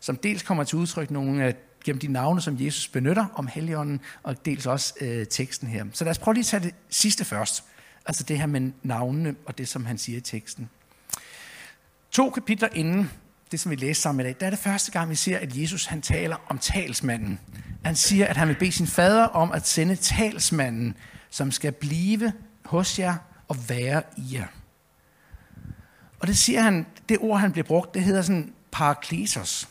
som 0.00 0.16
dels 0.16 0.42
kommer 0.42 0.64
til 0.64 0.78
udtryk 0.78 1.10
nogle 1.10 1.44
af 1.44 1.54
gennem 1.84 2.00
de 2.00 2.08
navne, 2.08 2.40
som 2.40 2.56
Jesus 2.60 2.88
benytter 2.88 3.26
om 3.34 3.46
Helligånden, 3.46 4.00
og 4.22 4.44
dels 4.44 4.66
også 4.66 4.94
øh, 5.00 5.26
teksten 5.26 5.68
her. 5.68 5.84
Så 5.92 6.04
lad 6.04 6.10
os 6.10 6.18
prøve 6.18 6.34
lige 6.34 6.42
at 6.42 6.46
tage 6.46 6.62
det 6.62 6.74
sidste 6.88 7.24
først. 7.24 7.64
Altså 8.06 8.22
det 8.22 8.38
her 8.38 8.46
med 8.46 8.72
navnene 8.82 9.34
og 9.46 9.58
det, 9.58 9.68
som 9.68 9.86
han 9.86 9.98
siger 9.98 10.18
i 10.18 10.20
teksten. 10.20 10.70
To 12.10 12.30
kapitler 12.30 12.68
inden 12.74 13.10
det, 13.50 13.60
som 13.60 13.70
vi 13.70 13.76
læste 13.76 14.02
sammen 14.02 14.20
i 14.20 14.28
dag, 14.28 14.36
der 14.40 14.46
er 14.46 14.50
det 14.50 14.58
første 14.58 14.92
gang, 14.92 15.10
vi 15.10 15.14
ser, 15.14 15.38
at 15.38 15.56
Jesus 15.56 15.86
han 15.86 16.02
taler 16.02 16.36
om 16.48 16.58
talsmanden. 16.58 17.40
Han 17.84 17.96
siger, 17.96 18.26
at 18.26 18.36
han 18.36 18.48
vil 18.48 18.56
bede 18.58 18.72
sin 18.72 18.86
fader 18.86 19.24
om 19.24 19.52
at 19.52 19.66
sende 19.66 19.96
talsmanden, 19.96 20.94
som 21.30 21.50
skal 21.50 21.72
blive 21.72 22.32
hos 22.64 22.98
jer 22.98 23.16
og 23.48 23.56
være 23.68 24.02
i 24.16 24.34
jer. 24.34 24.46
Og 26.20 26.26
det 26.26 26.38
siger 26.38 26.62
han, 26.62 26.86
det 27.08 27.18
ord, 27.20 27.40
han 27.40 27.52
bliver 27.52 27.66
brugt, 27.66 27.94
det 27.94 28.02
hedder 28.02 28.22
sådan 28.22 28.52
parakletos. 28.70 29.68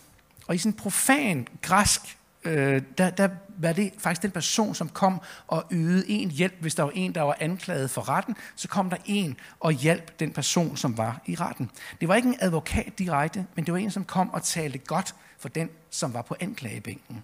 Og 0.47 0.55
i 0.55 0.57
sådan 0.57 0.73
profan 0.73 1.47
græsk, 1.61 2.17
øh, 2.43 2.81
der, 2.97 3.09
der 3.09 3.29
var 3.57 3.73
det 3.73 3.93
faktisk 3.97 4.21
den 4.21 4.31
person, 4.31 4.75
som 4.75 4.89
kom 4.89 5.21
og 5.47 5.65
ydede 5.71 6.09
en 6.09 6.31
hjælp. 6.31 6.55
Hvis 6.59 6.75
der 6.75 6.83
var 6.83 6.91
en, 6.95 7.15
der 7.15 7.21
var 7.21 7.37
anklaget 7.39 7.89
for 7.89 8.09
retten, 8.09 8.35
så 8.55 8.67
kom 8.67 8.89
der 8.89 8.97
en 9.05 9.37
og 9.59 9.71
hjalp 9.71 10.19
den 10.19 10.31
person, 10.31 10.77
som 10.77 10.97
var 10.97 11.21
i 11.25 11.35
retten. 11.35 11.71
Det 12.01 12.07
var 12.07 12.15
ikke 12.15 12.27
en 12.27 12.37
advokat 12.39 12.99
direkte, 12.99 13.45
men 13.55 13.65
det 13.65 13.73
var 13.73 13.79
en, 13.79 13.91
som 13.91 14.05
kom 14.05 14.29
og 14.29 14.43
talte 14.43 14.77
godt 14.77 15.15
for 15.39 15.49
den, 15.49 15.69
som 15.89 16.13
var 16.13 16.21
på 16.21 16.35
anklagebænken. 16.39 17.23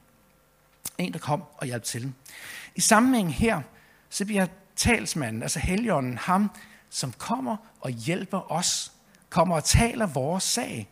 En, 0.98 1.14
der 1.14 1.20
kom 1.20 1.44
og 1.58 1.68
hjalp 1.68 1.84
til. 1.84 2.14
I 2.76 2.82
sammenhæng 2.82 3.36
her, 3.36 3.62
så 4.10 4.26
bliver 4.26 4.46
talsmanden, 4.76 5.42
altså 5.42 5.60
helligånden, 5.60 6.18
ham, 6.18 6.52
som 6.90 7.12
kommer 7.12 7.58
og 7.82 7.90
hjælper 7.90 8.52
os, 8.52 8.92
kommer 9.30 9.56
og 9.56 9.64
taler 9.64 10.06
vores 10.06 10.44
sag. 10.44 10.90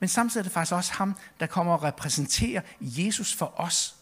Men 0.00 0.08
samtidig 0.08 0.40
er 0.40 0.42
det 0.42 0.52
faktisk 0.52 0.74
også 0.74 0.92
ham, 0.92 1.16
der 1.40 1.46
kommer 1.46 1.72
og 1.72 1.82
repræsenterer 1.82 2.60
Jesus 2.80 3.34
for 3.34 3.60
os, 3.60 3.94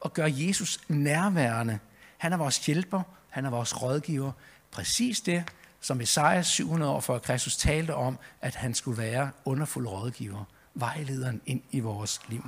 og 0.00 0.12
gør 0.12 0.26
Jesus 0.26 0.80
nærværende. 0.88 1.78
Han 2.18 2.32
er 2.32 2.36
vores 2.36 2.66
hjælper, 2.66 3.02
han 3.30 3.44
er 3.44 3.50
vores 3.50 3.82
rådgiver. 3.82 4.32
Præcis 4.70 5.20
det, 5.20 5.44
som 5.80 6.00
Esajas 6.00 6.46
700 6.46 6.92
år 6.92 7.00
før 7.00 7.18
Kristus 7.18 7.56
talte 7.56 7.94
om, 7.94 8.18
at 8.40 8.54
han 8.54 8.74
skulle 8.74 8.98
være 8.98 9.30
underfuld 9.44 9.86
rådgiver, 9.86 10.44
vejlederen 10.74 11.40
ind 11.46 11.62
i 11.70 11.80
vores 11.80 12.20
liv. 12.28 12.44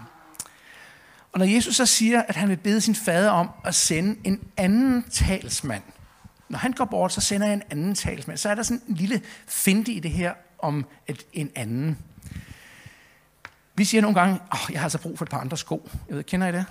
Og 1.32 1.38
når 1.38 1.46
Jesus 1.46 1.76
så 1.76 1.87
siger, 1.87 2.23
at 2.23 2.37
han 2.37 2.49
vil 2.49 2.56
bede 2.56 2.80
sin 2.80 2.94
fader 2.94 3.30
om 3.30 3.50
at 3.64 3.75
sende 3.75 4.16
en 4.25 4.49
anden 4.56 5.04
talsmand, 5.11 5.82
når 6.49 6.58
han 6.58 6.73
går 6.73 6.84
bort, 6.84 7.12
så 7.12 7.20
sender 7.20 7.46
jeg 7.46 7.54
en 7.54 7.62
anden 7.70 7.94
talsmand, 7.94 8.38
så 8.38 8.49
er 8.49 8.54
der 8.54 8.62
sådan 8.62 8.82
en 8.88 8.94
lille 8.94 9.23
finte 9.46 9.92
i 9.92 10.00
det 10.00 10.11
her 10.11 10.34
om 10.58 10.87
et, 11.06 11.26
en 11.32 11.50
anden. 11.54 11.99
Vi 13.75 13.85
siger 13.85 14.00
nogle 14.00 14.21
gange, 14.21 14.40
oh, 14.50 14.73
jeg 14.73 14.81
har 14.81 14.85
altså 14.85 14.99
brug 14.99 15.19
for 15.19 15.25
et 15.25 15.31
par 15.31 15.38
andre 15.38 15.57
sko. 15.57 15.88
Jeg 16.09 16.16
ved, 16.16 16.25
kender 16.25 16.47
I 16.47 16.52
det? 16.52 16.64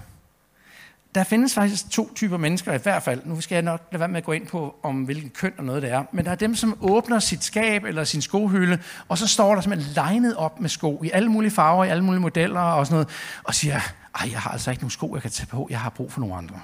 Der 1.16 1.24
findes 1.24 1.54
faktisk 1.54 1.90
to 1.90 2.14
typer 2.16 2.38
mennesker 2.38 2.74
i 2.74 2.78
hvert 2.78 3.04
fald. 3.04 3.22
Nu 3.26 3.42
skal 3.42 3.56
jeg 3.56 3.62
nok 3.62 3.82
lade 3.92 4.00
være 4.00 4.10
med 4.10 4.18
at 4.18 4.24
gå 4.24 4.32
ind 4.32 4.48
på, 4.48 4.76
om 4.84 5.04
hvilken 5.04 5.30
køn 5.30 5.54
og 5.58 5.64
noget 5.64 5.82
det 5.82 5.92
er. 5.92 6.04
Men 6.12 6.26
der 6.26 6.32
er 6.32 6.36
dem, 6.36 6.56
som 6.56 6.78
åbner 6.82 7.20
sit 7.20 7.44
skab 7.44 7.84
eller 7.84 8.04
sin 8.04 8.22
skohylde, 8.22 8.80
og 9.08 9.18
så 9.18 9.28
står 9.28 9.56
der 9.56 9.62
simpelthen 9.62 9.94
legnet 9.94 10.36
op 10.36 10.60
med 10.60 10.70
sko 10.70 11.04
i 11.04 11.12
alle 11.14 11.30
mulige 11.30 11.52
farver, 11.52 11.86
i 11.86 11.90
alle 11.90 12.04
mulige 12.04 12.22
modeller 12.22 12.60
og 12.60 12.86
sådan 12.86 12.96
noget, 12.96 13.08
og 13.44 13.56
siger, 13.56 13.80
ej, 14.20 14.30
jeg 14.32 14.40
har 14.40 14.50
altså 14.52 14.72
ikke 14.72 14.84
nogen 14.84 14.92
sko, 14.92 15.16
jeg 15.16 15.22
kan 15.22 15.32
tage 15.32 15.48
på, 15.48 15.68
jeg 15.70 15.80
har 15.80 15.90
brug 15.90 16.12
for 16.12 16.20
nogle 16.20 16.36
andre. 16.36 16.60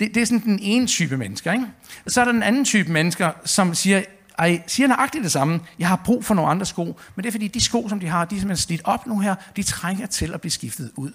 Det, 0.00 0.14
det 0.14 0.20
er 0.20 0.26
sådan 0.26 0.42
den 0.42 0.58
ene 0.62 0.86
type 0.86 1.16
mennesker. 1.16 1.52
Ikke? 1.52 1.66
Så 2.06 2.20
er 2.20 2.24
der 2.24 2.32
den 2.32 2.42
anden 2.42 2.64
type 2.64 2.92
mennesker, 2.92 3.30
som 3.44 3.74
siger, 3.74 4.02
ej, 4.38 4.62
siger 4.66 4.86
nøjagtigt 4.86 5.24
det 5.24 5.32
samme. 5.32 5.60
Jeg 5.78 5.88
har 5.88 6.00
brug 6.04 6.24
for 6.24 6.34
nogle 6.34 6.50
andre 6.50 6.66
sko, 6.66 6.84
men 6.84 7.22
det 7.22 7.26
er 7.26 7.32
fordi, 7.32 7.48
de 7.48 7.60
sko, 7.60 7.88
som 7.88 8.00
de 8.00 8.06
har, 8.06 8.24
de 8.24 8.34
er 8.34 8.40
simpelthen 8.40 8.62
slidt 8.62 8.80
op 8.84 9.06
nu 9.06 9.18
her, 9.18 9.34
de 9.56 9.62
trænger 9.62 10.06
til 10.06 10.34
at 10.34 10.40
blive 10.40 10.50
skiftet 10.50 10.92
ud. 10.96 11.12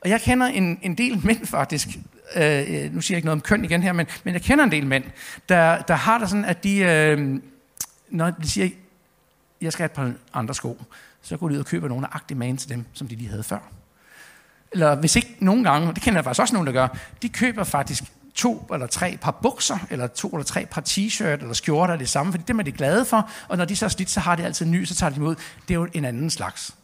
Og 0.00 0.10
jeg 0.10 0.20
kender 0.20 0.46
en, 0.46 0.78
en 0.82 0.94
del 0.94 1.26
mænd 1.26 1.46
faktisk, 1.46 1.88
øh, 2.36 2.64
øh 2.68 2.94
nu 2.94 3.00
siger 3.00 3.14
jeg 3.14 3.18
ikke 3.18 3.26
noget 3.26 3.36
om 3.36 3.40
køn 3.40 3.64
igen 3.64 3.82
her, 3.82 3.92
men, 3.92 4.06
men 4.24 4.34
jeg 4.34 4.42
kender 4.42 4.64
en 4.64 4.70
del 4.72 4.86
mænd, 4.86 5.04
der, 5.48 5.82
der 5.82 5.94
har 5.94 6.18
det 6.18 6.28
sådan, 6.28 6.44
at 6.44 6.64
de, 6.64 6.78
øh, 6.78 7.40
når 8.10 8.30
de 8.30 8.48
siger, 8.50 8.68
jeg 9.60 9.72
skal 9.72 9.82
have 9.82 9.86
et 9.86 9.92
par 9.92 10.38
andre 10.38 10.54
sko, 10.54 10.82
så 11.22 11.36
går 11.36 11.48
de 11.48 11.54
ud 11.54 11.58
og 11.58 11.66
køber 11.66 11.88
nogle 11.88 12.14
agtige 12.14 12.38
man 12.38 12.56
til 12.56 12.68
dem, 12.68 12.84
som 12.92 13.08
de 13.08 13.14
lige 13.14 13.28
havde 13.28 13.42
før. 13.42 13.58
Eller 14.72 14.94
hvis 14.94 15.16
ikke 15.16 15.36
nogle 15.40 15.64
gange, 15.70 15.94
det 15.94 16.02
kender 16.02 16.18
jeg 16.18 16.24
faktisk 16.24 16.40
også 16.40 16.54
nogen, 16.54 16.66
der 16.66 16.72
gør, 16.72 16.88
de 17.22 17.28
køber 17.28 17.64
faktisk 17.64 18.04
to 18.34 18.68
eller 18.72 18.86
tre 18.86 19.18
par 19.20 19.38
bukser, 19.42 19.78
eller 19.90 20.06
to 20.06 20.28
eller 20.28 20.44
tre 20.44 20.66
par 20.66 20.80
t-shirt 20.88 21.40
eller 21.40 21.52
skjorter 21.52 21.96
det 21.96 22.08
samme, 22.08 22.32
fordi 22.32 22.44
dem 22.48 22.58
er 22.58 22.62
de 22.62 22.72
glade 22.72 23.04
for, 23.04 23.30
og 23.48 23.56
når 23.56 23.64
de 23.64 23.76
så 23.76 23.84
er 23.84 23.88
slidt, 23.88 24.10
så 24.10 24.20
har 24.20 24.36
de 24.36 24.44
altid 24.44 24.66
ny, 24.66 24.84
så 24.84 24.94
tager 24.94 25.10
de 25.10 25.16
imod. 25.16 25.34
Det 25.68 25.70
er 25.70 25.74
jo 25.74 25.88
en 25.92 26.04
anden 26.04 26.30
slags. 26.30 26.74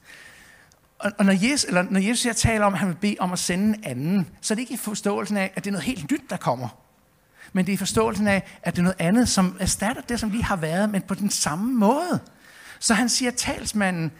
Og, 0.99 1.13
og 1.19 1.25
når, 1.25 1.33
Jesus, 1.33 1.65
eller 1.65 1.83
når 1.91 2.01
Jesus 2.01 2.23
her 2.23 2.33
taler 2.33 2.67
om, 2.67 2.73
at 2.73 2.79
han 2.79 2.89
vil 2.89 2.95
bede 2.95 3.17
om 3.19 3.33
at 3.33 3.39
sende 3.39 3.65
en 3.65 3.85
anden, 3.85 4.29
så 4.41 4.55
er 4.55 4.57
det 4.57 4.63
ikke 4.63 4.75
i 4.75 4.77
forståelsen 4.77 5.37
af, 5.37 5.53
at 5.57 5.65
det 5.65 5.71
er 5.71 5.73
noget 5.73 5.85
helt 5.85 6.11
nyt, 6.11 6.31
der 6.31 6.37
kommer. 6.37 6.69
Men 7.53 7.67
det 7.67 7.73
er 7.73 7.75
i 7.75 7.77
forståelsen 7.77 8.29
af, 8.29 8.59
at 8.63 8.73
det 8.73 8.79
er 8.79 8.83
noget 8.83 9.01
andet, 9.01 9.29
som 9.29 9.57
erstatter 9.61 10.03
det, 10.03 10.21
som 10.21 10.31
lige 10.31 10.45
har 10.45 10.57
været, 10.57 10.91
men 10.91 11.03
på 11.03 11.15
den 11.15 11.31
samme 11.31 11.75
måde. 11.75 12.21
Så 12.79 12.95
han 12.95 13.09
siger, 13.09 13.31
talsmanden, 13.31 14.13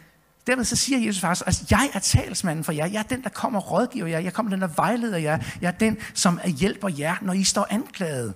Dermed 0.47 0.65
så 0.65 0.75
siger 0.75 0.99
Jesus 0.99 1.21
faktisk, 1.21 1.41
at 1.41 1.47
altså, 1.47 1.65
jeg 1.69 1.89
er 1.93 1.99
talsmanden 1.99 2.63
for 2.63 2.71
jer. 2.71 2.85
Jeg 2.85 2.99
er 2.99 3.03
den, 3.03 3.23
der 3.23 3.29
kommer 3.29 3.59
og 3.59 3.71
rådgiver 3.71 4.07
jer. 4.07 4.19
Jeg 4.19 4.33
kommer 4.33 4.49
den, 4.49 4.61
der 4.61 4.67
vejleder 4.67 5.17
jer. 5.17 5.39
Jeg 5.61 5.67
er 5.67 5.77
den, 5.77 5.97
som 6.13 6.39
hjælper 6.57 6.89
jer, 6.89 7.15
når 7.21 7.33
I 7.33 7.43
står 7.43 7.67
anklaget. 7.69 8.33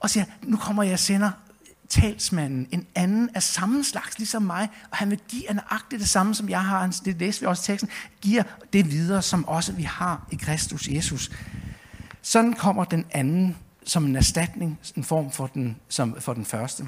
Og 0.00 0.10
siger, 0.10 0.24
nu 0.42 0.56
kommer 0.56 0.82
jeg 0.82 0.92
og 0.92 0.98
sender 0.98 1.30
talsmanden, 1.88 2.68
en 2.70 2.86
anden 2.94 3.30
af 3.34 3.42
samme 3.42 3.84
slags, 3.84 4.18
ligesom 4.18 4.42
mig, 4.42 4.68
og 4.90 4.96
han 4.96 5.10
vil 5.10 5.20
give 5.28 5.42
nøjagtigt 5.52 6.00
det 6.00 6.08
samme, 6.08 6.34
som 6.34 6.48
jeg 6.48 6.64
har, 6.64 7.00
det 7.04 7.18
læser 7.18 7.40
vi 7.40 7.46
også 7.46 7.62
i 7.62 7.66
teksten, 7.72 7.90
giver 8.20 8.42
det 8.72 8.90
videre, 8.90 9.22
som 9.22 9.48
også 9.48 9.72
vi 9.72 9.82
har 9.82 10.26
i 10.30 10.36
Kristus 10.36 10.88
Jesus. 10.88 11.30
Sådan 12.22 12.52
kommer 12.52 12.84
den 12.84 13.04
anden 13.10 13.56
som 13.84 14.04
en 14.04 14.16
erstatning, 14.16 14.78
en 14.96 15.04
form 15.04 15.30
for 15.30 15.46
den, 15.46 15.76
som 15.88 16.20
for 16.20 16.32
den 16.32 16.44
første. 16.44 16.86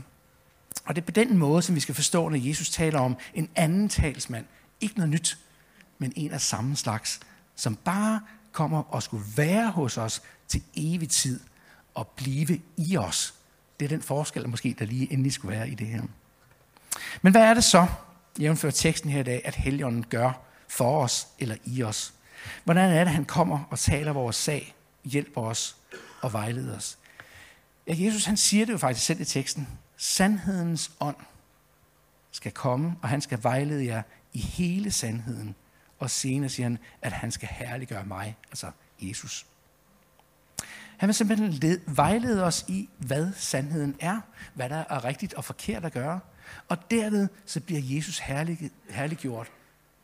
Og 0.84 0.96
det 0.96 1.02
er 1.02 1.06
på 1.06 1.12
den 1.12 1.38
måde, 1.38 1.62
som 1.62 1.74
vi 1.74 1.80
skal 1.80 1.94
forstå, 1.94 2.28
når 2.28 2.38
Jesus 2.48 2.70
taler 2.70 3.00
om 3.00 3.16
en 3.34 3.48
anden 3.54 3.88
talsmand. 3.88 4.44
Ikke 4.80 4.96
noget 4.96 5.10
nyt, 5.10 5.38
men 5.98 6.12
en 6.16 6.30
af 6.30 6.40
samme 6.40 6.76
slags, 6.76 7.20
som 7.56 7.76
bare 7.76 8.20
kommer 8.52 8.82
og 8.94 9.02
skulle 9.02 9.24
være 9.36 9.70
hos 9.70 9.98
os 9.98 10.22
til 10.48 10.62
evig 10.76 11.08
tid 11.08 11.40
og 11.94 12.08
blive 12.08 12.60
i 12.76 12.96
os 12.96 13.34
det 13.80 13.84
er 13.84 13.88
den 13.88 14.02
forskel, 14.02 14.48
måske, 14.48 14.76
der 14.78 14.84
lige 14.84 15.12
endelig 15.12 15.32
skulle 15.32 15.56
være 15.56 15.68
i 15.68 15.74
det 15.74 15.86
her. 15.86 16.02
Men 17.22 17.32
hvad 17.32 17.42
er 17.42 17.54
det 17.54 17.64
så, 17.64 17.86
jævnfører 18.40 18.72
teksten 18.72 19.10
her 19.10 19.20
i 19.20 19.22
dag, 19.22 19.42
at 19.44 19.54
Helligånden 19.54 20.04
gør 20.10 20.32
for 20.68 21.02
os 21.02 21.28
eller 21.38 21.56
i 21.64 21.82
os? 21.82 22.14
Hvordan 22.64 22.90
er 22.90 23.04
det, 23.04 23.12
han 23.12 23.24
kommer 23.24 23.64
og 23.70 23.78
taler 23.78 24.12
vores 24.12 24.36
sag, 24.36 24.74
hjælper 25.04 25.40
os 25.40 25.76
og 26.20 26.32
vejleder 26.32 26.76
os? 26.76 26.98
Ja, 27.86 27.94
Jesus 27.98 28.24
han 28.24 28.36
siger 28.36 28.66
det 28.66 28.72
jo 28.72 28.78
faktisk 28.78 29.06
selv 29.06 29.20
i 29.20 29.24
teksten. 29.24 29.68
Sandhedens 29.96 30.92
ånd 31.00 31.16
skal 32.30 32.52
komme, 32.52 32.96
og 33.02 33.08
han 33.08 33.20
skal 33.20 33.42
vejlede 33.42 33.86
jer 33.86 34.02
i 34.32 34.38
hele 34.38 34.90
sandheden. 34.90 35.54
Og 35.98 36.10
senere 36.10 36.50
siger 36.50 36.66
han, 36.66 36.78
at 37.02 37.12
han 37.12 37.30
skal 37.30 37.48
herliggøre 37.48 38.04
mig, 38.04 38.36
altså 38.50 38.70
Jesus. 39.00 39.46
Han 40.96 41.06
vil 41.06 41.14
simpelthen 41.14 41.50
led, 41.50 41.80
vejlede 41.86 42.44
os 42.44 42.64
i, 42.68 42.88
hvad 42.98 43.32
sandheden 43.36 43.96
er, 44.00 44.20
hvad 44.54 44.68
der 44.68 44.84
er 44.90 45.04
rigtigt 45.04 45.34
og 45.34 45.44
forkert 45.44 45.84
at 45.84 45.92
gøre. 45.92 46.20
Og 46.68 46.90
derved 46.90 47.28
så 47.46 47.60
bliver 47.60 47.80
Jesus 47.82 48.18
herlig, 48.18 48.70
herliggjort. 48.90 49.50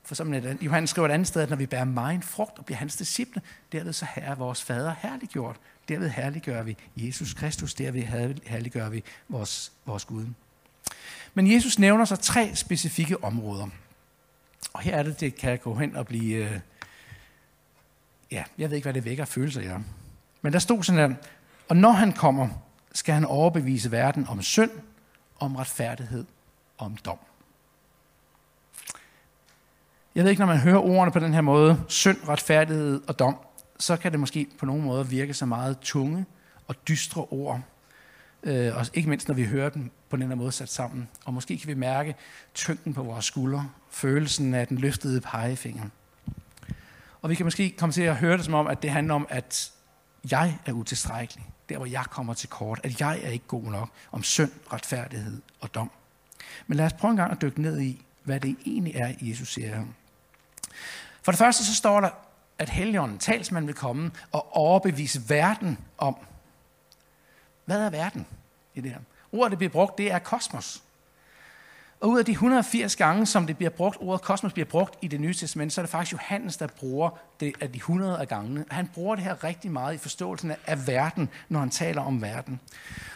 For 0.03 0.15
som 0.15 0.35
Johannes 0.35 0.91
skriver 0.91 1.09
et 1.09 1.13
andet 1.13 1.29
sted, 1.29 1.43
at 1.43 1.51
når 1.51 1.57
vi 1.57 1.67
bærer 1.67 1.85
meget 1.85 2.25
frugt 2.25 2.59
og 2.59 2.65
bliver 2.65 2.79
hans 2.79 2.97
disciple, 2.97 3.43
derved 3.73 3.93
så 3.93 4.07
er 4.17 4.35
vores 4.35 4.63
fader 4.63 4.95
herliggjort. 4.99 5.57
Derved 5.89 6.09
herliggør 6.09 6.63
vi 6.63 6.77
Jesus 6.97 7.35
Kristus, 7.35 7.75
derved 7.75 8.03
herliggør 8.47 8.89
vi 8.89 9.05
vores, 9.29 9.73
vores 9.87 10.05
Gud. 10.05 10.27
Men 11.35 11.53
Jesus 11.53 11.79
nævner 11.79 12.05
så 12.05 12.17
tre 12.17 12.51
specifikke 12.55 13.25
områder. 13.25 13.69
Og 14.73 14.81
her 14.81 14.97
er 14.97 15.03
det, 15.03 15.21
det 15.21 15.35
kan 15.35 15.59
gå 15.59 15.75
hen 15.75 15.97
og 15.97 16.07
blive... 16.07 16.37
Øh, 16.37 16.61
ja, 18.31 18.45
jeg 18.59 18.71
ved 18.71 18.77
ikke, 18.77 18.85
hvad 18.85 18.95
det 18.95 19.05
vækker 19.05 19.25
følelser 19.25 19.61
i 19.61 19.65
ja. 19.65 19.79
Men 20.43 20.53
der 20.53 20.59
stod 20.59 20.83
sådan 20.83 21.11
her, 21.11 21.17
og 21.69 21.77
når 21.77 21.91
han 21.91 22.13
kommer, 22.13 22.49
skal 22.93 23.15
han 23.15 23.25
overbevise 23.25 23.91
verden 23.91 24.27
om 24.29 24.43
synd, 24.43 24.71
om 25.41 25.57
retfærdighed 25.57 26.25
om 26.79 26.97
dom. 26.97 27.19
Jeg 30.15 30.25
ved 30.25 30.31
ikke, 30.31 30.41
når 30.41 30.47
man 30.47 30.59
hører 30.59 30.79
ordene 30.79 31.13
på 31.13 31.19
den 31.19 31.35
her 31.35 31.41
måde, 31.41 31.85
synd, 31.89 32.29
retfærdighed 32.29 33.01
og 33.07 33.19
dom, 33.19 33.37
så 33.79 33.97
kan 33.97 34.13
det 34.13 34.21
måske 34.21 34.47
på 34.59 34.67
nogen 34.67 34.83
måde 34.83 35.09
virke 35.09 35.35
så 35.35 35.47
meget 35.47 35.79
tunge 35.81 36.25
og 36.67 36.89
dystre 36.89 37.25
ord. 37.31 37.61
Øh, 38.43 38.77
og 38.77 38.87
ikke 38.95 39.09
mindst, 39.09 39.29
når 39.29 39.35
vi 39.35 39.45
hører 39.45 39.69
dem 39.69 39.91
på 40.09 40.17
den 40.17 40.29
her 40.29 40.35
måde 40.35 40.53
sat 40.53 40.69
sammen. 40.69 41.09
Og 41.25 41.35
måske 41.35 41.59
kan 41.59 41.69
vi 41.69 41.75
mærke 41.75 42.15
tyngden 42.55 42.95
på 42.95 43.03
vores 43.03 43.25
skuldre, 43.25 43.69
følelsen 43.91 44.55
af 44.55 44.67
den 44.67 44.79
løftede 44.79 45.21
pegefinger. 45.21 45.85
Og 47.23 47.31
vi 47.31 47.35
kan 47.35 47.47
måske 47.47 47.75
komme 47.79 47.93
til 47.93 48.03
at 48.03 48.17
høre 48.17 48.37
det 48.37 48.45
som 48.45 48.55
om, 48.55 48.67
at 48.67 48.83
det 48.83 48.91
handler 48.91 49.15
om, 49.15 49.27
at 49.31 49.73
jeg 50.31 50.59
er 50.67 50.73
utilstrækkelig. 50.73 51.45
Der, 51.69 51.77
hvor 51.77 51.87
jeg 51.87 52.05
kommer 52.11 52.35
til 52.35 52.49
kort. 52.49 52.81
At 52.83 53.01
jeg 53.01 53.21
er 53.23 53.29
ikke 53.29 53.47
god 53.47 53.65
nok 53.65 53.91
om 54.13 54.23
synd, 54.23 54.51
retfærdighed 54.73 55.43
og 55.61 55.75
dom. 55.75 55.91
Men 56.67 56.77
lad 56.77 56.87
os 56.87 56.93
prøve 56.93 57.11
en 57.11 57.17
gang 57.17 57.33
at 57.33 57.43
dykke 57.43 57.63
ned 57.63 57.81
i, 57.81 58.03
hvad 58.25 58.41
det 58.41 58.57
egentlig 58.67 58.95
er, 58.95 59.15
Jesus 59.21 59.53
siger 59.53 59.69
her. 59.69 59.85
For 61.23 61.33
det 61.33 61.39
første 61.39 61.65
så 61.65 61.75
står 61.75 62.01
der, 62.01 62.11
at 62.59 62.69
Helligånden, 62.69 63.19
talsmanden, 63.19 63.67
vil 63.67 63.75
komme 63.75 64.11
og 64.33 64.57
overbevise 64.57 65.23
verden 65.29 65.79
om, 65.99 66.17
hvad 67.65 67.81
er 67.87 67.91
verden 67.91 68.27
i 68.75 68.81
det 68.81 68.91
her? 68.91 68.99
Ordet, 69.33 69.51
der 69.51 69.57
bliver 69.57 69.71
brugt, 69.71 69.99
det 69.99 70.13
er 70.13 70.19
kosmos. 70.19 70.83
Og 72.01 72.09
ud 72.09 72.19
af 72.19 72.25
de 72.25 72.33
180 72.33 72.97
gange, 72.97 73.27
som 73.27 73.47
det 73.47 73.57
bliver 73.57 73.71
brugt, 73.71 73.97
ordet 74.01 74.23
kosmos 74.23 74.53
bliver 74.53 74.67
brugt 74.67 74.95
i 75.03 75.09
det 75.09 75.21
nye 75.21 75.35
testament, 75.35 75.73
så 75.73 75.81
er 75.81 75.83
det 75.83 75.91
faktisk 75.91 76.13
Johannes, 76.13 76.57
der 76.57 76.67
bruger 76.67 77.11
det 77.41 77.53
af 77.61 77.73
de 77.73 77.77
100 77.77 78.19
af 78.19 78.29
gangene. 78.29 78.65
Han 78.71 78.91
bruger 78.95 79.15
det 79.15 79.25
her 79.25 79.45
rigtig 79.45 79.71
meget 79.71 79.95
i 79.95 79.99
forståelsen 79.99 80.53
af 80.67 80.87
verden, 80.87 81.29
når 81.49 81.61
han 81.61 81.71
taler 81.71 82.03
om 82.03 82.23
verden. 82.23 82.61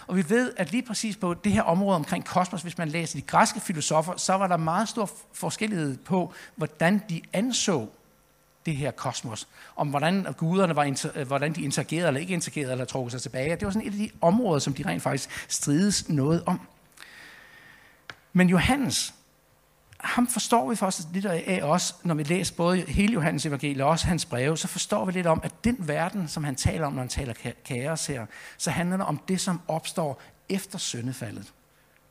Og 0.07 0.17
vi 0.17 0.31
ved, 0.31 0.53
at 0.57 0.73
lige 0.73 0.83
præcis 0.83 1.17
på 1.17 1.35
det 1.35 1.53
her 1.53 1.63
område 1.63 1.97
omkring 1.97 2.25
kosmos, 2.25 2.63
hvis 2.63 2.79
man 2.79 2.89
læser 2.89 3.19
de 3.19 3.23
græske 3.23 3.61
filosofer, 3.61 4.17
så 4.17 4.35
var 4.35 4.47
der 4.47 4.57
meget 4.57 4.89
stor 4.89 5.11
forskellighed 5.33 5.97
på, 5.97 6.33
hvordan 6.57 7.03
de 7.09 7.23
anså 7.33 7.87
det 8.67 8.77
her 8.77 8.91
kosmos. 8.91 9.49
Om 9.77 9.89
hvordan 9.89 10.27
guderne 10.37 10.77
var, 10.77 11.11
øh, 11.15 11.27
hvordan 11.27 11.53
de 11.53 11.63
interagerede 11.63 12.09
eller 12.09 12.21
ikke 12.21 12.35
interagerede 12.35 12.73
eller 12.73 12.85
trukket 12.85 13.13
sig 13.13 13.23
tilbage. 13.23 13.57
Det 13.57 13.65
var 13.65 13.71
sådan 13.71 13.89
et 13.89 13.93
af 13.93 13.99
de 13.99 14.11
områder, 14.21 14.59
som 14.59 14.75
de 14.75 14.87
rent 14.87 15.03
faktisk 15.03 15.31
strides 15.49 16.09
noget 16.09 16.43
om. 16.47 16.61
Men 18.37 18.49
Johannes, 18.49 19.15
ham 20.01 20.27
forstår 20.27 20.71
vi 20.71 20.77
faktisk 20.77 21.09
lidt 21.13 21.27
af 21.27 21.61
også, 21.63 21.95
når 22.03 22.15
vi 22.15 22.23
læser 22.23 22.55
både 22.55 22.81
hele 22.81 23.13
Johannes 23.13 23.47
evangeliet 23.47 23.83
og 23.83 23.89
også 23.89 24.07
hans 24.07 24.25
breve, 24.25 24.59
så 24.59 24.69
forstår 24.69 25.05
vi 25.05 25.13
lidt 25.13 25.27
om, 25.27 25.41
at 25.45 25.65
den 25.65 25.77
verden, 25.89 26.29
som 26.29 26.45
han 26.45 26.55
taler 26.55 26.87
om, 26.87 26.93
når 26.93 27.01
han 27.01 27.09
taler 27.09 27.35
kaos 27.65 28.07
her, 28.07 28.27
så 28.59 28.71
handler 28.71 28.97
det 28.97 29.07
om 29.07 29.21
det, 29.29 29.41
som 29.41 29.61
opstår 29.69 30.23
efter 30.49 30.79
syndefaldet. 30.79 31.45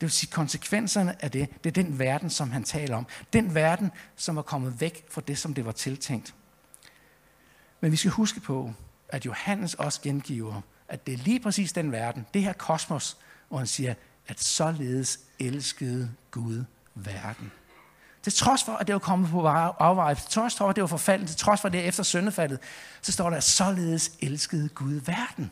vil 0.00 0.10
sige 0.10 0.30
konsekvenserne 0.30 1.24
af 1.24 1.30
det. 1.30 1.64
Det 1.64 1.78
er 1.78 1.82
den 1.82 1.98
verden, 1.98 2.30
som 2.30 2.50
han 2.50 2.64
taler 2.64 2.96
om. 2.96 3.06
Den 3.32 3.54
verden, 3.54 3.90
som 4.16 4.36
er 4.36 4.42
kommet 4.42 4.80
væk 4.80 5.04
fra 5.10 5.22
det, 5.26 5.38
som 5.38 5.54
det 5.54 5.66
var 5.66 5.72
tiltænkt. 5.72 6.34
Men 7.80 7.92
vi 7.92 7.96
skal 7.96 8.10
huske 8.10 8.40
på, 8.40 8.72
at 9.08 9.26
Johannes 9.26 9.74
også 9.74 10.00
gengiver, 10.02 10.60
at 10.88 11.06
det 11.06 11.14
er 11.14 11.18
lige 11.18 11.40
præcis 11.40 11.72
den 11.72 11.92
verden, 11.92 12.26
det 12.34 12.42
her 12.42 12.52
kosmos, 12.52 13.16
hvor 13.48 13.58
han 13.58 13.66
siger, 13.66 13.94
at 14.28 14.42
således 14.42 15.20
elskede 15.38 16.10
Gud 16.30 16.64
verden. 16.94 17.52
Til 18.22 18.32
trods 18.32 18.64
for, 18.64 18.72
at 18.72 18.86
det 18.86 18.92
var 18.92 18.98
kommet 18.98 19.30
på 19.30 19.46
afveje, 19.46 20.14
til 20.14 20.30
trods 20.30 20.56
for, 20.56 20.68
at 20.68 20.76
det 20.76 20.82
var 20.82 20.88
forfaldet, 20.88 21.28
til 21.28 21.36
trods 21.36 21.60
for, 21.60 21.68
at 21.68 21.72
det 21.72 21.80
er 21.80 21.84
efter 21.88 22.02
syndefaldet, 22.02 22.58
så 23.02 23.12
står 23.12 23.30
der, 23.30 23.36
at 23.36 23.44
således 23.44 24.12
elskede 24.20 24.68
Gud 24.68 24.94
verden. 24.94 25.50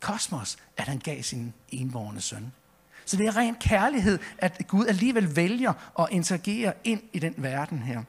Kosmos, 0.00 0.56
at 0.76 0.88
han 0.88 0.98
gav 0.98 1.22
sin 1.22 1.54
envorende 1.68 2.20
søn. 2.20 2.52
Så 3.04 3.16
det 3.16 3.26
er 3.26 3.36
ren 3.36 3.54
kærlighed, 3.54 4.18
at 4.38 4.62
Gud 4.68 4.86
alligevel 4.86 5.36
vælger 5.36 5.72
at 5.98 6.08
interagere 6.10 6.72
ind 6.84 7.02
i 7.12 7.18
den 7.18 7.34
verden 7.36 7.78
her. 7.78 8.02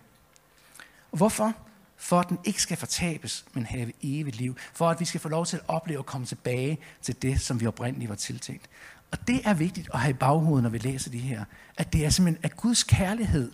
Og 1.12 1.18
hvorfor? 1.18 1.54
For 1.98 2.20
at 2.20 2.30
den 2.30 2.40
ikke 2.44 2.62
skal 2.62 2.78
fortabes, 2.78 3.46
men 3.54 3.66
have 3.66 3.92
evigt 4.02 4.36
liv. 4.36 4.58
For 4.74 4.90
at 4.90 5.00
vi 5.00 5.06
skal 5.06 5.20
få 5.20 5.30
lov 5.30 5.46
til 5.46 5.58
at 5.58 5.64
opleve 5.68 6.00
at 6.00 6.06
komme 6.06 6.28
tilbage 6.28 6.78
til 7.02 7.22
det, 7.22 7.42
som 7.42 7.60
vi 7.60 7.68
oprindeligt 7.68 8.10
var 8.10 8.16
tiltænkt. 8.16 8.70
Og 9.12 9.28
det 9.28 9.42
er 9.46 9.54
vigtigt 9.54 9.90
at 9.94 10.00
have 10.00 10.10
i 10.10 10.14
baghovedet, 10.14 10.64
når 10.64 10.70
vi 10.70 10.78
læser 10.78 11.12
de 11.12 11.20
her. 11.20 11.44
At 11.78 11.94
det 11.94 12.06
er 12.06 12.10
simpelthen 12.10 12.46
at 12.46 12.58
Guds 12.58 12.84
kærlighed, 12.84 13.52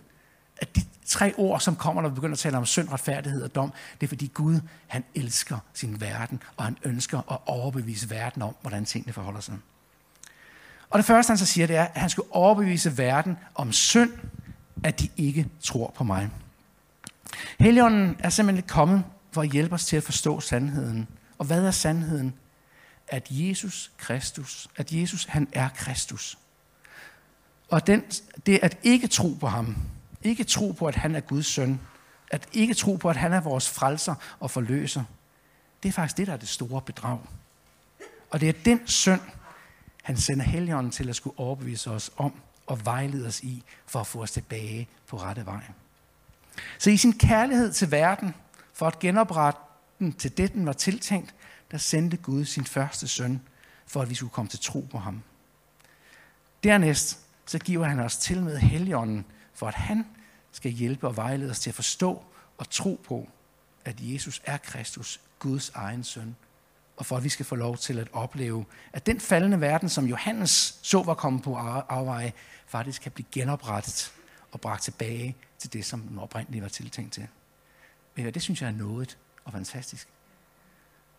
at 0.56 0.76
de 0.76 0.82
tre 1.06 1.34
ord, 1.36 1.60
som 1.60 1.76
kommer, 1.76 2.02
når 2.02 2.08
vi 2.08 2.14
begynder 2.14 2.34
at 2.34 2.38
tale 2.38 2.56
om 2.56 2.66
synd, 2.66 2.92
retfærdighed 2.92 3.42
og 3.42 3.54
dom, 3.54 3.72
det 4.00 4.06
er 4.06 4.08
fordi 4.08 4.30
Gud, 4.34 4.60
han 4.86 5.04
elsker 5.14 5.58
sin 5.74 6.00
verden, 6.00 6.42
og 6.56 6.64
han 6.64 6.76
ønsker 6.84 7.32
at 7.32 7.38
overbevise 7.46 8.10
verden 8.10 8.42
om, 8.42 8.54
hvordan 8.60 8.84
tingene 8.84 9.12
forholder 9.12 9.40
sig. 9.40 9.54
Og 10.90 10.98
det 10.98 11.06
første, 11.06 11.30
han 11.30 11.38
så 11.38 11.46
siger, 11.46 11.66
det 11.66 11.76
er, 11.76 11.84
at 11.84 12.00
han 12.00 12.10
skulle 12.10 12.34
overbevise 12.34 12.98
verden 12.98 13.36
om 13.54 13.72
synd, 13.72 14.12
at 14.84 15.00
de 15.00 15.08
ikke 15.16 15.48
tror 15.60 15.92
på 15.96 16.04
mig. 16.04 16.30
Helligånden 17.58 18.16
er 18.18 18.28
simpelthen 18.28 18.68
kommet 18.68 19.04
for 19.32 19.42
at 19.42 19.50
hjælpe 19.50 19.74
os 19.74 19.84
til 19.84 19.96
at 19.96 20.02
forstå 20.02 20.40
sandheden. 20.40 21.08
Og 21.38 21.46
hvad 21.46 21.64
er 21.64 21.70
sandheden? 21.70 22.34
At 23.08 23.26
Jesus 23.30 23.90
Kristus, 23.96 24.68
at 24.76 24.92
Jesus 24.92 25.24
han 25.24 25.48
er 25.52 25.68
Kristus. 25.68 26.38
Og 27.68 27.86
den, 27.86 28.04
det 28.46 28.58
at 28.62 28.78
ikke 28.82 29.06
tro 29.06 29.36
på 29.40 29.46
ham, 29.46 29.76
ikke 30.22 30.44
tro 30.44 30.72
på, 30.72 30.86
at 30.86 30.94
han 30.94 31.14
er 31.14 31.20
Guds 31.20 31.46
søn, 31.46 31.80
at 32.30 32.48
ikke 32.52 32.74
tro 32.74 32.96
på, 32.96 33.10
at 33.10 33.16
han 33.16 33.32
er 33.32 33.40
vores 33.40 33.70
frelser 33.70 34.14
og 34.40 34.50
forløser, 34.50 35.04
det 35.82 35.88
er 35.88 35.92
faktisk 35.92 36.16
det, 36.16 36.26
der 36.26 36.32
er 36.32 36.36
det 36.36 36.48
store 36.48 36.82
bedrag. 36.82 37.18
Og 38.30 38.40
det 38.40 38.48
er 38.48 38.52
den 38.64 38.88
søn, 38.88 39.20
han 40.02 40.16
sender 40.16 40.44
Helligånden 40.44 40.92
til 40.92 41.08
at 41.08 41.16
skulle 41.16 41.38
overbevise 41.38 41.90
os 41.90 42.10
om 42.16 42.32
og 42.66 42.84
vejlede 42.84 43.26
os 43.26 43.40
i, 43.40 43.62
for 43.86 44.00
at 44.00 44.06
få 44.06 44.22
os 44.22 44.30
tilbage 44.30 44.88
på 45.06 45.16
rette 45.16 45.46
vej. 45.46 45.62
Så 46.78 46.90
i 46.90 46.96
sin 46.96 47.18
kærlighed 47.18 47.72
til 47.72 47.90
verden, 47.90 48.34
for 48.72 48.86
at 48.86 48.98
genoprette 48.98 49.60
den 49.98 50.12
til 50.12 50.36
det, 50.36 50.52
den 50.52 50.66
var 50.66 50.72
tiltænkt, 50.72 51.34
der 51.70 51.78
sendte 51.78 52.16
Gud 52.16 52.44
sin 52.44 52.64
første 52.64 53.08
søn, 53.08 53.42
for 53.86 54.02
at 54.02 54.10
vi 54.10 54.14
skulle 54.14 54.30
komme 54.30 54.48
til 54.48 54.58
tro 54.58 54.80
på 54.90 54.98
ham. 54.98 55.22
Dernæst 56.64 57.20
så 57.46 57.58
giver 57.58 57.84
han 57.84 58.00
os 58.00 58.16
til 58.16 58.42
med 58.42 58.58
Helligånden, 58.58 59.24
for 59.54 59.68
at 59.68 59.74
han 59.74 60.06
skal 60.52 60.70
hjælpe 60.70 61.06
og 61.06 61.16
vejlede 61.16 61.50
os 61.50 61.60
til 61.60 61.70
at 61.70 61.74
forstå 61.74 62.24
og 62.58 62.70
tro 62.70 63.00
på, 63.04 63.28
at 63.84 63.96
Jesus 64.00 64.42
er 64.44 64.56
Kristus, 64.56 65.20
Guds 65.38 65.70
egen 65.70 66.04
søn. 66.04 66.36
Og 66.96 67.06
for 67.06 67.16
at 67.16 67.24
vi 67.24 67.28
skal 67.28 67.46
få 67.46 67.54
lov 67.54 67.76
til 67.76 67.98
at 67.98 68.08
opleve, 68.12 68.64
at 68.92 69.06
den 69.06 69.20
faldende 69.20 69.60
verden, 69.60 69.88
som 69.88 70.06
Johannes 70.06 70.78
så 70.82 71.02
var 71.02 71.14
kommet 71.14 71.42
på 71.42 71.56
afveje, 71.56 72.32
faktisk 72.66 73.02
kan 73.02 73.12
blive 73.12 73.26
genoprettet 73.32 74.12
og 74.52 74.60
bragt 74.60 74.82
tilbage 74.82 75.36
til 75.58 75.72
det, 75.72 75.84
som 75.84 76.00
den 76.00 76.18
oprindeligt 76.18 76.62
var 76.62 76.68
tiltænkt 76.68 77.12
til. 77.12 77.28
Det 78.16 78.42
synes 78.42 78.62
jeg 78.62 78.68
er 78.68 78.72
noget 78.72 79.18
og 79.44 79.52
fantastisk. 79.52 80.08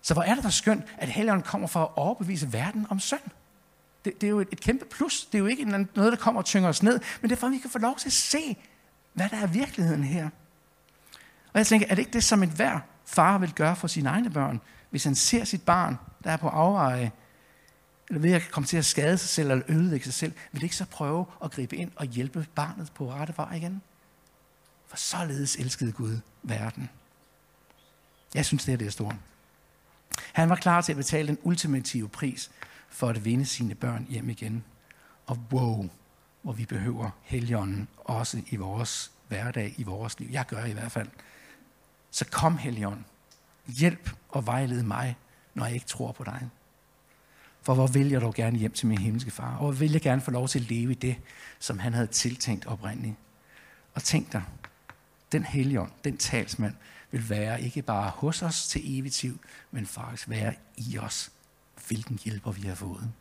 Så 0.05 0.13
hvor 0.13 0.23
er 0.23 0.35
det 0.35 0.43
da 0.43 0.49
skønt, 0.49 0.83
at 0.97 1.09
Helligånden 1.09 1.43
kommer 1.43 1.67
for 1.67 1.81
at 1.81 1.89
overbevise 1.95 2.53
verden 2.53 2.87
om 2.89 2.99
synd. 2.99 3.21
Det, 4.05 4.21
det 4.21 4.27
er 4.27 4.31
jo 4.31 4.39
et, 4.39 4.47
et 4.51 4.59
kæmpe 4.59 4.85
plus. 4.85 5.25
Det 5.25 5.35
er 5.35 5.39
jo 5.39 5.45
ikke 5.45 5.65
noget, 5.65 6.11
der 6.11 6.15
kommer 6.15 6.41
og 6.41 6.45
tynger 6.45 6.69
os 6.69 6.83
ned, 6.83 6.99
men 7.21 7.29
det 7.29 7.35
er 7.35 7.39
for, 7.39 7.47
at 7.47 7.53
vi 7.53 7.57
kan 7.57 7.69
få 7.69 7.79
lov 7.79 7.97
til 7.97 8.09
at 8.09 8.13
se, 8.13 8.57
hvad 9.13 9.29
der 9.29 9.37
er 9.37 9.47
virkeligheden 9.47 10.03
her. 10.03 10.29
Og 11.53 11.57
jeg 11.59 11.67
tænker, 11.67 11.87
er 11.89 11.95
det 11.95 11.99
ikke 11.99 12.13
det, 12.13 12.23
som 12.23 12.43
et 12.43 12.49
hver 12.49 12.79
far 13.05 13.37
vil 13.37 13.53
gøre 13.53 13.75
for 13.75 13.87
sine 13.87 14.09
egne 14.09 14.29
børn, 14.29 14.61
hvis 14.89 15.03
han 15.03 15.15
ser 15.15 15.43
sit 15.43 15.61
barn, 15.61 15.97
der 16.23 16.31
er 16.31 16.37
på 16.37 16.47
afveje, 16.47 17.11
eller 18.09 18.21
ved 18.21 18.31
at 18.31 18.51
komme 18.51 18.67
til 18.67 18.77
at 18.77 18.85
skade 18.85 19.17
sig 19.17 19.29
selv 19.29 19.51
eller 19.51 19.65
ødelægge 19.69 20.05
sig 20.05 20.13
selv, 20.13 20.33
vil 20.51 20.61
det 20.61 20.65
ikke 20.65 20.75
så 20.75 20.85
prøve 20.85 21.25
at 21.43 21.51
gribe 21.51 21.75
ind 21.75 21.91
og 21.95 22.05
hjælpe 22.05 22.47
barnet 22.55 22.91
på 22.95 23.11
rette 23.11 23.33
vej 23.37 23.55
igen? 23.55 23.81
For 24.87 24.97
således 24.97 25.55
elskede 25.55 25.91
Gud 25.91 26.19
verden. 26.43 26.89
Jeg 28.33 28.45
synes, 28.45 28.65
det 28.65 28.73
er 28.73 28.77
det 28.77 28.93
store. 28.93 29.17
Han 30.33 30.49
var 30.49 30.55
klar 30.55 30.81
til 30.81 30.91
at 30.91 30.97
betale 30.97 31.27
den 31.27 31.37
ultimative 31.43 32.09
pris 32.09 32.51
for 32.89 33.09
at 33.09 33.25
vinde 33.25 33.45
sine 33.45 33.75
børn 33.75 34.05
hjem 34.09 34.29
igen. 34.29 34.63
Og 35.25 35.39
wow, 35.51 35.89
hvor 36.41 36.53
vi 36.53 36.65
behøver 36.65 37.09
heligånden 37.23 37.87
også 37.97 38.41
i 38.49 38.55
vores 38.55 39.11
hverdag, 39.27 39.73
i 39.77 39.83
vores 39.83 40.19
liv. 40.19 40.29
Jeg 40.31 40.45
gør 40.47 40.65
i 40.65 40.71
hvert 40.71 40.91
fald. 40.91 41.07
Så 42.11 42.25
kom 42.25 42.57
Helligånden. 42.57 43.05
Hjælp 43.67 44.09
og 44.29 44.45
vejled 44.45 44.83
mig, 44.83 45.17
når 45.53 45.65
jeg 45.65 45.73
ikke 45.73 45.85
tror 45.85 46.11
på 46.11 46.23
dig. 46.23 46.49
For 47.61 47.73
hvor 47.73 47.87
vil 47.87 48.09
jeg 48.09 48.21
dog 48.21 48.33
gerne 48.33 48.57
hjem 48.57 48.71
til 48.71 48.87
min 48.87 48.97
himmelske 48.97 49.31
far? 49.31 49.51
Og 49.51 49.59
hvor 49.59 49.71
vil 49.71 49.91
jeg 49.91 50.01
gerne 50.01 50.21
få 50.21 50.31
lov 50.31 50.47
til 50.47 50.59
at 50.59 50.69
leve 50.69 50.91
i 50.91 50.95
det, 50.95 51.15
som 51.59 51.79
han 51.79 51.93
havde 51.93 52.07
tiltænkt 52.07 52.65
oprindeligt? 52.65 53.15
Og 53.93 54.03
tænk 54.03 54.33
dig, 54.33 54.43
den 55.31 55.43
helligånd, 55.43 55.91
den 56.03 56.17
talsmand, 56.17 56.73
vil 57.11 57.29
være 57.29 57.61
ikke 57.61 57.81
bare 57.81 58.11
hos 58.15 58.41
os 58.41 58.67
til 58.67 58.99
evigt 58.99 59.23
liv, 59.23 59.39
men 59.71 59.85
faktisk 59.85 60.29
være 60.29 60.53
i 60.77 60.97
os. 60.97 61.31
Hvilken 61.87 62.19
hjælper 62.23 62.51
vi 62.51 62.61
har 62.61 62.75
fået. 62.75 63.11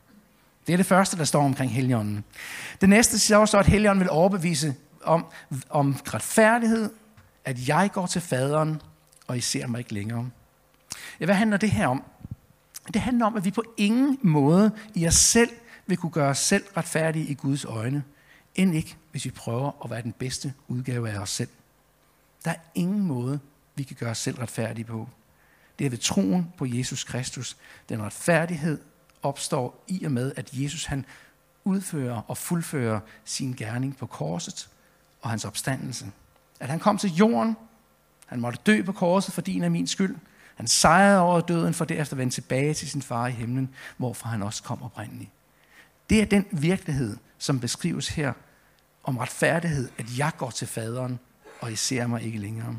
Det 0.67 0.73
er 0.73 0.77
det 0.77 0.87
første, 0.87 1.17
der 1.17 1.25
står 1.25 1.45
omkring 1.45 1.73
Helligånden. 1.73 2.25
Det 2.81 2.89
næste 2.89 3.19
står 3.19 3.47
så, 3.47 3.59
at 3.59 3.67
Helligånden 3.67 4.01
vil 4.01 4.11
overbevise 4.11 4.75
om, 5.03 5.27
om 5.71 5.97
retfærdighed, 6.15 6.91
at 7.45 7.69
jeg 7.69 7.91
går 7.93 8.07
til 8.07 8.21
faderen, 8.21 8.83
og 9.27 9.39
I 9.39 9.41
ser 9.41 9.67
mig 9.67 9.79
ikke 9.79 9.95
længere. 9.95 10.31
Ja, 11.21 11.25
hvad 11.25 11.35
handler 11.35 11.57
det 11.57 11.71
her 11.71 11.87
om? 11.87 12.05
Det 12.95 13.03
handler 13.03 13.27
om, 13.27 13.37
at 13.37 13.45
vi 13.45 13.51
på 13.51 13.63
ingen 13.77 14.19
måde 14.23 14.71
i 14.95 15.07
os 15.07 15.15
selv 15.15 15.51
vil 15.87 15.97
kunne 15.97 16.13
gøre 16.13 16.31
os 16.31 16.39
selv 16.39 16.65
retfærdige 16.77 17.27
i 17.27 17.35
Guds 17.35 17.65
øjne, 17.65 18.05
end 18.55 18.75
ikke, 18.75 18.97
hvis 19.11 19.25
vi 19.25 19.31
prøver 19.31 19.85
at 19.85 19.91
være 19.91 20.03
den 20.03 20.13
bedste 20.13 20.55
udgave 20.69 21.11
af 21.11 21.19
os 21.19 21.31
selv. 21.31 21.49
Der 22.45 22.51
er 22.51 22.59
ingen 22.75 23.03
måde, 23.03 23.41
vi 23.75 23.83
kan 23.83 23.97
gøre 24.01 24.11
os 24.11 24.19
selv 24.19 24.39
retfærdige 24.39 24.85
på. 24.85 25.09
Det 25.79 25.85
er 25.87 25.91
ved 25.91 25.99
troen 25.99 26.53
på 26.57 26.67
Jesus 26.67 27.05
Kristus. 27.05 27.57
Den 27.89 28.03
retfærdighed 28.03 28.81
opstår 29.23 29.85
i 29.89 30.05
og 30.05 30.13
med, 30.13 30.33
at 30.37 30.51
Jesus 30.53 30.85
han 30.85 31.05
udfører 31.65 32.21
og 32.29 32.37
fuldfører 32.37 33.01
sin 33.25 33.53
gerning 33.53 33.97
på 33.97 34.07
korset 34.07 34.69
og 35.23 35.31
hans 35.31 35.45
opstandelse. 35.45 36.07
At 36.61 36.69
han 36.69 36.79
kom 36.79 36.99
til 36.99 37.11
jorden, 37.15 37.57
han 38.27 38.41
måtte 38.41 38.59
dø 38.67 38.83
på 38.83 38.93
korset 38.93 39.35
for 39.35 39.41
din 39.41 39.65
og 39.65 39.73
min 39.73 39.87
skyld. 39.87 40.17
Han 40.55 40.67
sejrede 40.67 41.21
over 41.21 41.41
døden 41.41 41.75
for 41.75 41.85
derefter 41.85 42.15
at 42.15 42.19
vende 42.19 42.35
tilbage 42.35 42.75
til 42.75 42.91
sin 42.91 43.03
far 43.03 43.27
i 43.27 43.31
himlen, 43.31 43.75
hvorfor 43.97 44.29
han 44.29 44.43
også 44.43 44.63
kom 44.63 44.83
oprindeligt. 44.83 45.31
Det 46.11 46.21
er 46.21 46.25
den 46.25 46.47
virkelighed, 46.51 47.17
som 47.39 47.61
beskrives 47.61 48.09
her 48.09 48.33
om 49.05 49.19
retfærdighed, 49.19 49.89
at 49.99 50.19
jeg 50.19 50.33
går 50.39 50.51
til 50.51 50.67
faderen, 50.67 51.19
og 51.61 51.73
I 51.73 51.77
ser 51.77 52.07
mig 52.07 52.23
ikke 52.23 52.39
længere. 52.39 52.79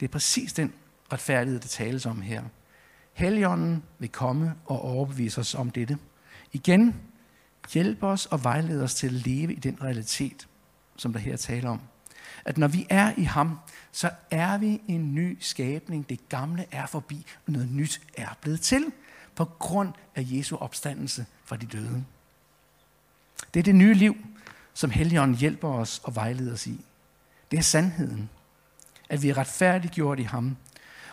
Det 0.00 0.06
er 0.06 0.12
præcis 0.12 0.52
den 0.52 0.72
retfærdighed, 1.12 1.60
det 1.60 1.70
tales 1.70 2.06
om 2.06 2.22
her. 2.22 2.42
Helligånden 3.12 3.82
vil 3.98 4.08
komme 4.08 4.54
og 4.64 4.82
overbevise 4.82 5.40
os 5.40 5.54
om 5.54 5.70
dette. 5.70 5.98
Igen, 6.52 6.94
hjælpe 7.72 8.06
os 8.06 8.26
og 8.26 8.44
vejlede 8.44 8.84
os 8.84 8.94
til 8.94 9.06
at 9.06 9.12
leve 9.12 9.54
i 9.54 9.58
den 9.58 9.78
realitet, 9.82 10.48
som 10.96 11.12
der 11.12 11.20
her 11.20 11.36
taler 11.36 11.70
om. 11.70 11.80
At 12.44 12.58
når 12.58 12.68
vi 12.68 12.86
er 12.90 13.12
i 13.16 13.22
ham, 13.22 13.58
så 13.92 14.10
er 14.30 14.58
vi 14.58 14.80
en 14.88 15.14
ny 15.14 15.38
skabning. 15.40 16.08
Det 16.08 16.28
gamle 16.28 16.66
er 16.70 16.86
forbi, 16.86 17.26
og 17.46 17.52
noget 17.52 17.70
nyt 17.70 18.00
er 18.16 18.28
blevet 18.40 18.60
til 18.60 18.84
på 19.34 19.44
grund 19.44 19.92
af 20.14 20.22
Jesu 20.26 20.56
opstandelse 20.56 21.26
fra 21.44 21.56
de 21.56 21.66
døde. 21.66 22.04
Det 23.54 23.60
er 23.60 23.64
det 23.64 23.74
nye 23.74 23.94
liv, 23.94 24.16
som 24.74 24.90
Helligånden 24.90 25.36
hjælper 25.36 25.68
os 25.68 26.00
og 26.04 26.14
vejleder 26.14 26.52
os 26.52 26.66
i. 26.66 26.84
Det 27.50 27.58
er 27.58 27.62
sandheden, 27.62 28.30
at 29.08 29.22
vi 29.22 29.28
er 29.28 29.38
retfærdiggjort 29.38 30.20
i 30.20 30.22
ham. 30.22 30.56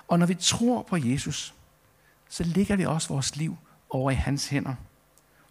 Og 0.07 0.19
når 0.19 0.25
vi 0.25 0.35
tror 0.35 0.81
på 0.81 0.97
Jesus, 0.97 1.53
så 2.29 2.43
ligger 2.43 2.75
vi 2.75 2.85
også 2.85 3.07
vores 3.07 3.35
liv 3.35 3.57
over 3.89 4.11
i 4.11 4.15
hans 4.15 4.47
hænder. 4.47 4.75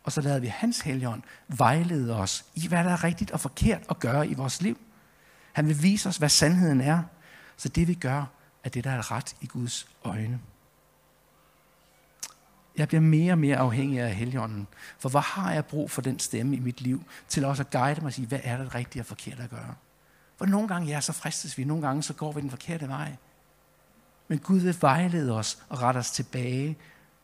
Og 0.04 0.12
så 0.12 0.20
lader 0.20 0.38
vi 0.38 0.46
hans 0.46 0.80
helligånd 0.80 1.22
vejlede 1.48 2.16
os 2.16 2.44
i, 2.54 2.68
hvad 2.68 2.84
der 2.84 2.90
er 2.90 3.04
rigtigt 3.04 3.30
og 3.30 3.40
forkert 3.40 3.82
at 3.90 3.98
gøre 3.98 4.28
i 4.28 4.34
vores 4.34 4.62
liv. 4.62 4.78
Han 5.52 5.68
vil 5.68 5.82
vise 5.82 6.08
os, 6.08 6.16
hvad 6.16 6.28
sandheden 6.28 6.80
er, 6.80 7.02
så 7.56 7.68
det 7.68 7.88
vi 7.88 7.94
gør, 7.94 8.24
er 8.64 8.68
det, 8.68 8.84
der 8.84 8.90
er 8.90 9.12
ret 9.12 9.36
i 9.40 9.46
Guds 9.46 9.88
øjne. 10.04 10.40
Jeg 12.76 12.88
bliver 12.88 13.00
mere 13.00 13.32
og 13.32 13.38
mere 13.38 13.56
afhængig 13.56 14.00
af 14.00 14.14
Helligånden. 14.14 14.66
For 14.98 15.08
hvor 15.08 15.20
har 15.20 15.52
jeg 15.52 15.64
brug 15.64 15.90
for 15.90 16.02
den 16.02 16.18
stemme 16.18 16.56
i 16.56 16.60
mit 16.60 16.80
liv, 16.80 17.04
til 17.28 17.44
også 17.44 17.62
at 17.62 17.70
guide 17.70 18.00
mig 18.00 18.06
og 18.06 18.12
sige, 18.12 18.26
hvad 18.26 18.40
er 18.42 18.56
det 18.56 18.74
rigtige 18.74 19.02
og 19.02 19.06
forkert 19.06 19.40
at 19.40 19.50
gøre? 19.50 19.74
For 20.40 20.46
nogle 20.46 20.68
gange, 20.68 20.88
ja, 20.88 21.00
så 21.00 21.12
fristes 21.12 21.58
vi, 21.58 21.64
nogle 21.64 21.86
gange 21.86 22.02
så 22.02 22.14
går 22.14 22.32
vi 22.32 22.40
den 22.40 22.50
forkerte 22.50 22.88
vej. 22.88 23.16
Men 24.28 24.38
Gud 24.38 24.60
vil 24.60 24.76
vejlede 24.80 25.36
os 25.36 25.58
og 25.68 25.82
rette 25.82 25.98
os 25.98 26.10
tilbage, 26.10 26.76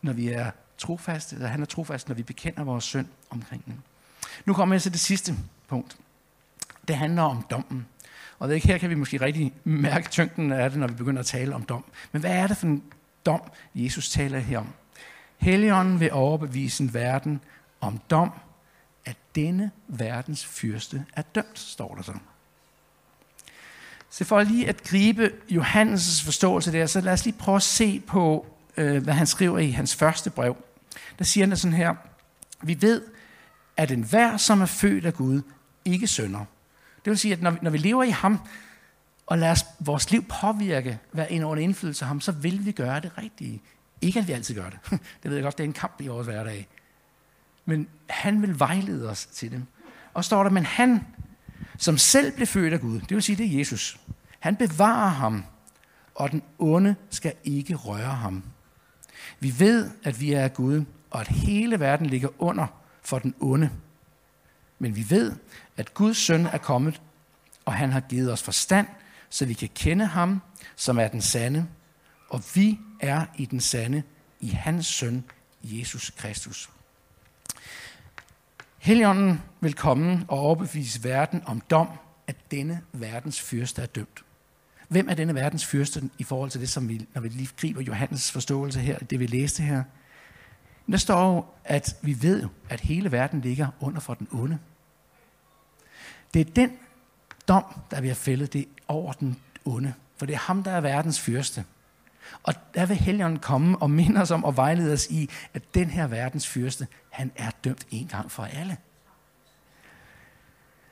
når 0.02 0.12
vi 0.12 0.28
er 0.28 0.50
trofaste, 0.78 1.36
eller 1.36 1.48
han 1.48 1.62
er 1.62 1.66
trofast, 1.66 2.08
når 2.08 2.14
vi 2.14 2.22
bekender 2.22 2.64
vores 2.64 2.84
synd 2.84 3.06
omkring 3.30 3.64
den. 3.64 3.82
Nu 4.44 4.54
kommer 4.54 4.74
jeg 4.74 4.82
til 4.82 4.92
det 4.92 5.00
sidste 5.00 5.34
punkt. 5.68 5.96
Det 6.88 6.96
handler 6.96 7.22
om 7.22 7.46
dommen. 7.50 7.86
Og 8.38 8.48
det, 8.48 8.64
her 8.64 8.78
kan 8.78 8.90
vi 8.90 8.94
måske 8.94 9.20
rigtig 9.20 9.52
mærke 9.64 10.08
tyngden 10.08 10.52
af 10.52 10.70
det, 10.70 10.78
når 10.78 10.86
vi 10.86 10.94
begynder 10.94 11.20
at 11.20 11.26
tale 11.26 11.54
om 11.54 11.62
dom. 11.62 11.84
Men 12.12 12.20
hvad 12.20 12.30
er 12.30 12.46
det 12.46 12.56
for 12.56 12.66
en 12.66 12.82
dom, 13.26 13.42
Jesus 13.74 14.08
taler 14.08 14.38
her 14.38 14.58
om? 14.58 14.72
Helligånden 15.36 16.00
vil 16.00 16.12
overbevise 16.12 16.82
en 16.82 16.94
verden 16.94 17.40
om 17.80 18.00
dom, 18.10 18.30
at 19.04 19.16
denne 19.34 19.70
verdens 19.88 20.46
fyrste 20.46 21.04
er 21.12 21.22
dømt, 21.22 21.58
står 21.58 21.94
der 21.94 22.02
så. 22.02 22.12
Så 24.10 24.24
for 24.24 24.42
lige 24.42 24.68
at 24.68 24.82
gribe 24.82 25.30
Johannes' 25.50 26.24
forståelse 26.24 26.72
der, 26.72 26.86
så 26.86 27.00
lad 27.00 27.12
os 27.12 27.24
lige 27.24 27.38
prøve 27.38 27.56
at 27.56 27.62
se 27.62 28.00
på, 28.06 28.46
øh, 28.76 29.02
hvad 29.02 29.14
han 29.14 29.26
skriver 29.26 29.58
i 29.58 29.70
hans 29.70 29.94
første 29.94 30.30
brev. 30.30 30.56
Der 31.18 31.24
siger 31.24 31.46
han 31.46 31.56
sådan 31.56 31.76
her, 31.76 31.94
vi 32.62 32.76
ved, 32.80 33.02
at 33.76 33.90
enhver, 33.90 34.36
som 34.36 34.60
er 34.60 34.66
født 34.66 35.06
af 35.06 35.14
Gud, 35.14 35.42
ikke 35.84 36.06
synder. 36.06 36.44
Det 37.04 37.10
vil 37.10 37.18
sige, 37.18 37.32
at 37.32 37.42
når 37.42 37.50
vi, 37.50 37.58
når 37.62 37.70
vi 37.70 37.78
lever 37.78 38.02
i 38.02 38.10
ham, 38.10 38.40
og 39.26 39.38
lader 39.38 39.64
vores 39.80 40.10
liv 40.10 40.24
påvirke, 40.40 40.98
være 41.12 41.32
en 41.32 41.44
under 41.44 41.62
indflydelse 41.62 42.04
af 42.04 42.08
ham, 42.08 42.20
så 42.20 42.32
vil 42.32 42.66
vi 42.66 42.72
gøre 42.72 43.00
det 43.00 43.18
rigtige. 43.18 43.62
Ikke 44.00 44.20
at 44.20 44.28
vi 44.28 44.32
altid 44.32 44.54
gør 44.54 44.70
det. 44.70 44.78
Det 45.22 45.30
ved 45.30 45.34
jeg 45.34 45.42
godt, 45.42 45.58
det 45.58 45.64
er 45.64 45.68
en 45.68 45.72
kamp 45.72 46.00
i 46.00 46.06
vores 46.06 46.26
hverdag. 46.26 46.68
Men 47.64 47.88
han 48.06 48.42
vil 48.42 48.58
vejlede 48.58 49.10
os 49.10 49.26
til 49.26 49.52
dem. 49.52 49.64
Og 50.14 50.24
står 50.24 50.42
der, 50.42 50.50
men 50.50 50.64
han, 50.64 51.06
som 51.78 51.98
selv 51.98 52.32
blev 52.32 52.46
født 52.46 52.72
af 52.72 52.80
Gud, 52.80 53.00
det 53.00 53.10
vil 53.10 53.22
sige, 53.22 53.36
det 53.36 53.54
er 53.54 53.58
Jesus, 53.58 54.00
han 54.38 54.56
bevarer 54.56 55.10
ham, 55.10 55.44
og 56.14 56.30
den 56.30 56.42
onde 56.58 56.96
skal 57.10 57.32
ikke 57.44 57.74
røre 57.74 58.14
ham. 58.14 58.42
Vi 59.40 59.54
ved, 59.58 59.90
at 60.04 60.20
vi 60.20 60.32
er 60.32 60.42
af 60.42 60.54
Gud, 60.54 60.84
og 61.10 61.20
at 61.20 61.28
hele 61.28 61.80
verden 61.80 62.06
ligger 62.06 62.28
under 62.38 62.66
for 63.02 63.18
den 63.18 63.34
onde. 63.40 63.70
Men 64.78 64.96
vi 64.96 65.10
ved, 65.10 65.32
at 65.76 65.94
Guds 65.94 66.16
søn 66.16 66.46
er 66.46 66.58
kommet, 66.58 67.00
og 67.64 67.72
han 67.72 67.92
har 67.92 68.00
givet 68.00 68.32
os 68.32 68.42
forstand, 68.42 68.86
så 69.30 69.46
vi 69.46 69.52
kan 69.52 69.68
kende 69.74 70.06
ham, 70.06 70.42
som 70.76 70.98
er 70.98 71.08
den 71.08 71.22
sande, 71.22 71.66
og 72.28 72.42
vi 72.54 72.78
er 73.00 73.26
i 73.36 73.44
den 73.44 73.60
sande 73.60 74.02
i 74.40 74.48
hans 74.48 74.86
søn, 74.86 75.24
Jesus 75.62 76.10
Kristus. 76.10 76.70
Helligånden 78.86 79.42
vil 79.60 79.74
komme 79.74 80.24
og 80.28 80.38
overbevise 80.38 81.04
verden 81.04 81.42
om 81.46 81.60
dom, 81.60 81.88
at 82.26 82.36
denne 82.50 82.82
verdens 82.92 83.40
fyrste 83.40 83.82
er 83.82 83.86
dømt. 83.86 84.24
Hvem 84.88 85.08
er 85.08 85.14
denne 85.14 85.34
verdens 85.34 85.66
fyrste 85.66 86.10
i 86.18 86.24
forhold 86.24 86.50
til 86.50 86.60
det, 86.60 86.68
som 86.68 86.88
vi, 86.88 87.06
når 87.14 87.20
vi 87.20 87.28
lige 87.28 87.48
griber 87.56 87.80
Johannes 87.80 88.32
forståelse 88.32 88.80
her, 88.80 88.98
det 88.98 89.20
vi 89.20 89.26
læste 89.26 89.62
her? 89.62 89.82
Der 90.90 90.96
står 90.96 91.34
jo, 91.34 91.44
at 91.64 91.96
vi 92.02 92.22
ved, 92.22 92.48
at 92.68 92.80
hele 92.80 93.12
verden 93.12 93.40
ligger 93.40 93.68
under 93.80 94.00
for 94.00 94.14
den 94.14 94.28
onde. 94.32 94.58
Det 96.34 96.40
er 96.40 96.52
den 96.52 96.72
dom, 97.48 97.64
der 97.90 98.00
vi 98.00 98.08
har 98.08 98.14
fældet, 98.14 98.52
det 98.52 98.60
er 98.60 98.66
over 98.88 99.12
den 99.12 99.36
onde. 99.64 99.94
For 100.16 100.26
det 100.26 100.34
er 100.34 100.38
ham, 100.38 100.62
der 100.62 100.70
er 100.70 100.80
verdens 100.80 101.20
fyrste. 101.20 101.64
Og 102.42 102.54
der 102.74 102.86
vil 102.86 102.96
Helligånden 102.96 103.38
komme 103.38 103.78
og 103.78 103.90
minde 103.90 104.20
os 104.20 104.30
om 104.30 104.44
og 104.44 104.56
vejlede 104.56 104.92
os 104.92 105.06
i, 105.06 105.30
at 105.54 105.74
den 105.74 105.90
her 105.90 106.06
verdens 106.06 106.46
fyrste, 106.46 106.86
han 107.10 107.32
er 107.36 107.50
dømt 107.64 107.86
en 107.90 108.06
gang 108.06 108.30
for 108.30 108.44
alle. 108.44 108.76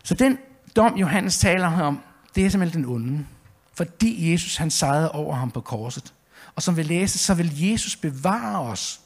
Så 0.05 0.14
den 0.14 0.38
dom, 0.77 0.97
Johannes 0.97 1.38
taler 1.38 1.83
om, 1.83 2.01
det 2.35 2.47
er 2.47 2.51
simpelthen 2.51 2.83
den 2.83 2.92
onde. 2.92 3.27
Fordi 3.75 4.33
Jesus 4.33 4.57
han 4.57 4.70
sejrede 4.70 5.12
over 5.12 5.35
ham 5.35 5.51
på 5.51 5.61
korset. 5.61 6.14
Og 6.55 6.62
som 6.62 6.77
vi 6.77 6.83
læser, 6.83 7.18
så 7.18 7.35
vil 7.35 7.70
Jesus 7.70 7.97
bevare 7.97 8.61
os, 8.61 9.01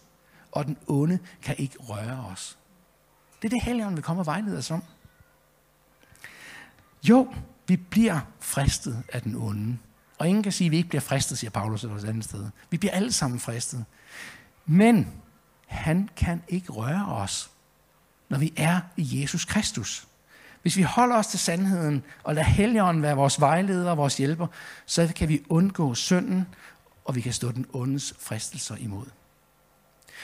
og 0.52 0.66
den 0.66 0.76
onde 0.86 1.18
kan 1.42 1.54
ikke 1.58 1.76
røre 1.78 2.24
os. 2.32 2.58
Det 3.42 3.48
er 3.48 3.48
det, 3.48 3.62
Helligånden 3.62 3.96
vil 3.96 4.04
komme 4.04 4.22
og 4.22 4.26
vejlede 4.26 4.58
os 4.58 4.70
om. 4.70 4.82
Jo, 7.02 7.34
vi 7.68 7.76
bliver 7.76 8.20
fristet 8.40 9.02
af 9.12 9.22
den 9.22 9.34
onde. 9.34 9.78
Og 10.18 10.28
ingen 10.28 10.42
kan 10.42 10.52
sige, 10.52 10.66
at 10.66 10.72
vi 10.72 10.76
ikke 10.76 10.88
bliver 10.88 11.00
fristet, 11.00 11.38
siger 11.38 11.50
Paulus 11.50 11.84
et 11.84 12.04
andet 12.08 12.24
sted. 12.24 12.46
Vi 12.70 12.76
bliver 12.76 12.92
alle 12.92 13.12
sammen 13.12 13.40
fristet. 13.40 13.84
Men 14.66 15.12
han 15.66 16.08
kan 16.16 16.42
ikke 16.48 16.72
røre 16.72 17.06
os, 17.06 17.50
når 18.28 18.38
vi 18.38 18.52
er 18.56 18.80
i 18.96 19.20
Jesus 19.20 19.44
Kristus. 19.44 20.06
Hvis 20.62 20.76
vi 20.76 20.82
holder 20.82 21.16
os 21.16 21.26
til 21.26 21.38
sandheden 21.38 22.02
og 22.24 22.34
lader 22.34 22.46
Helligånden 22.46 23.02
være 23.02 23.16
vores 23.16 23.40
vejleder 23.40 23.90
og 23.90 23.96
vores 23.96 24.16
hjælper, 24.16 24.46
så 24.86 25.12
kan 25.16 25.28
vi 25.28 25.42
undgå 25.48 25.94
synden, 25.94 26.46
og 27.04 27.14
vi 27.14 27.20
kan 27.20 27.32
stå 27.32 27.52
den 27.52 27.66
ondes 27.72 28.14
fristelser 28.20 28.76
imod. 28.76 29.06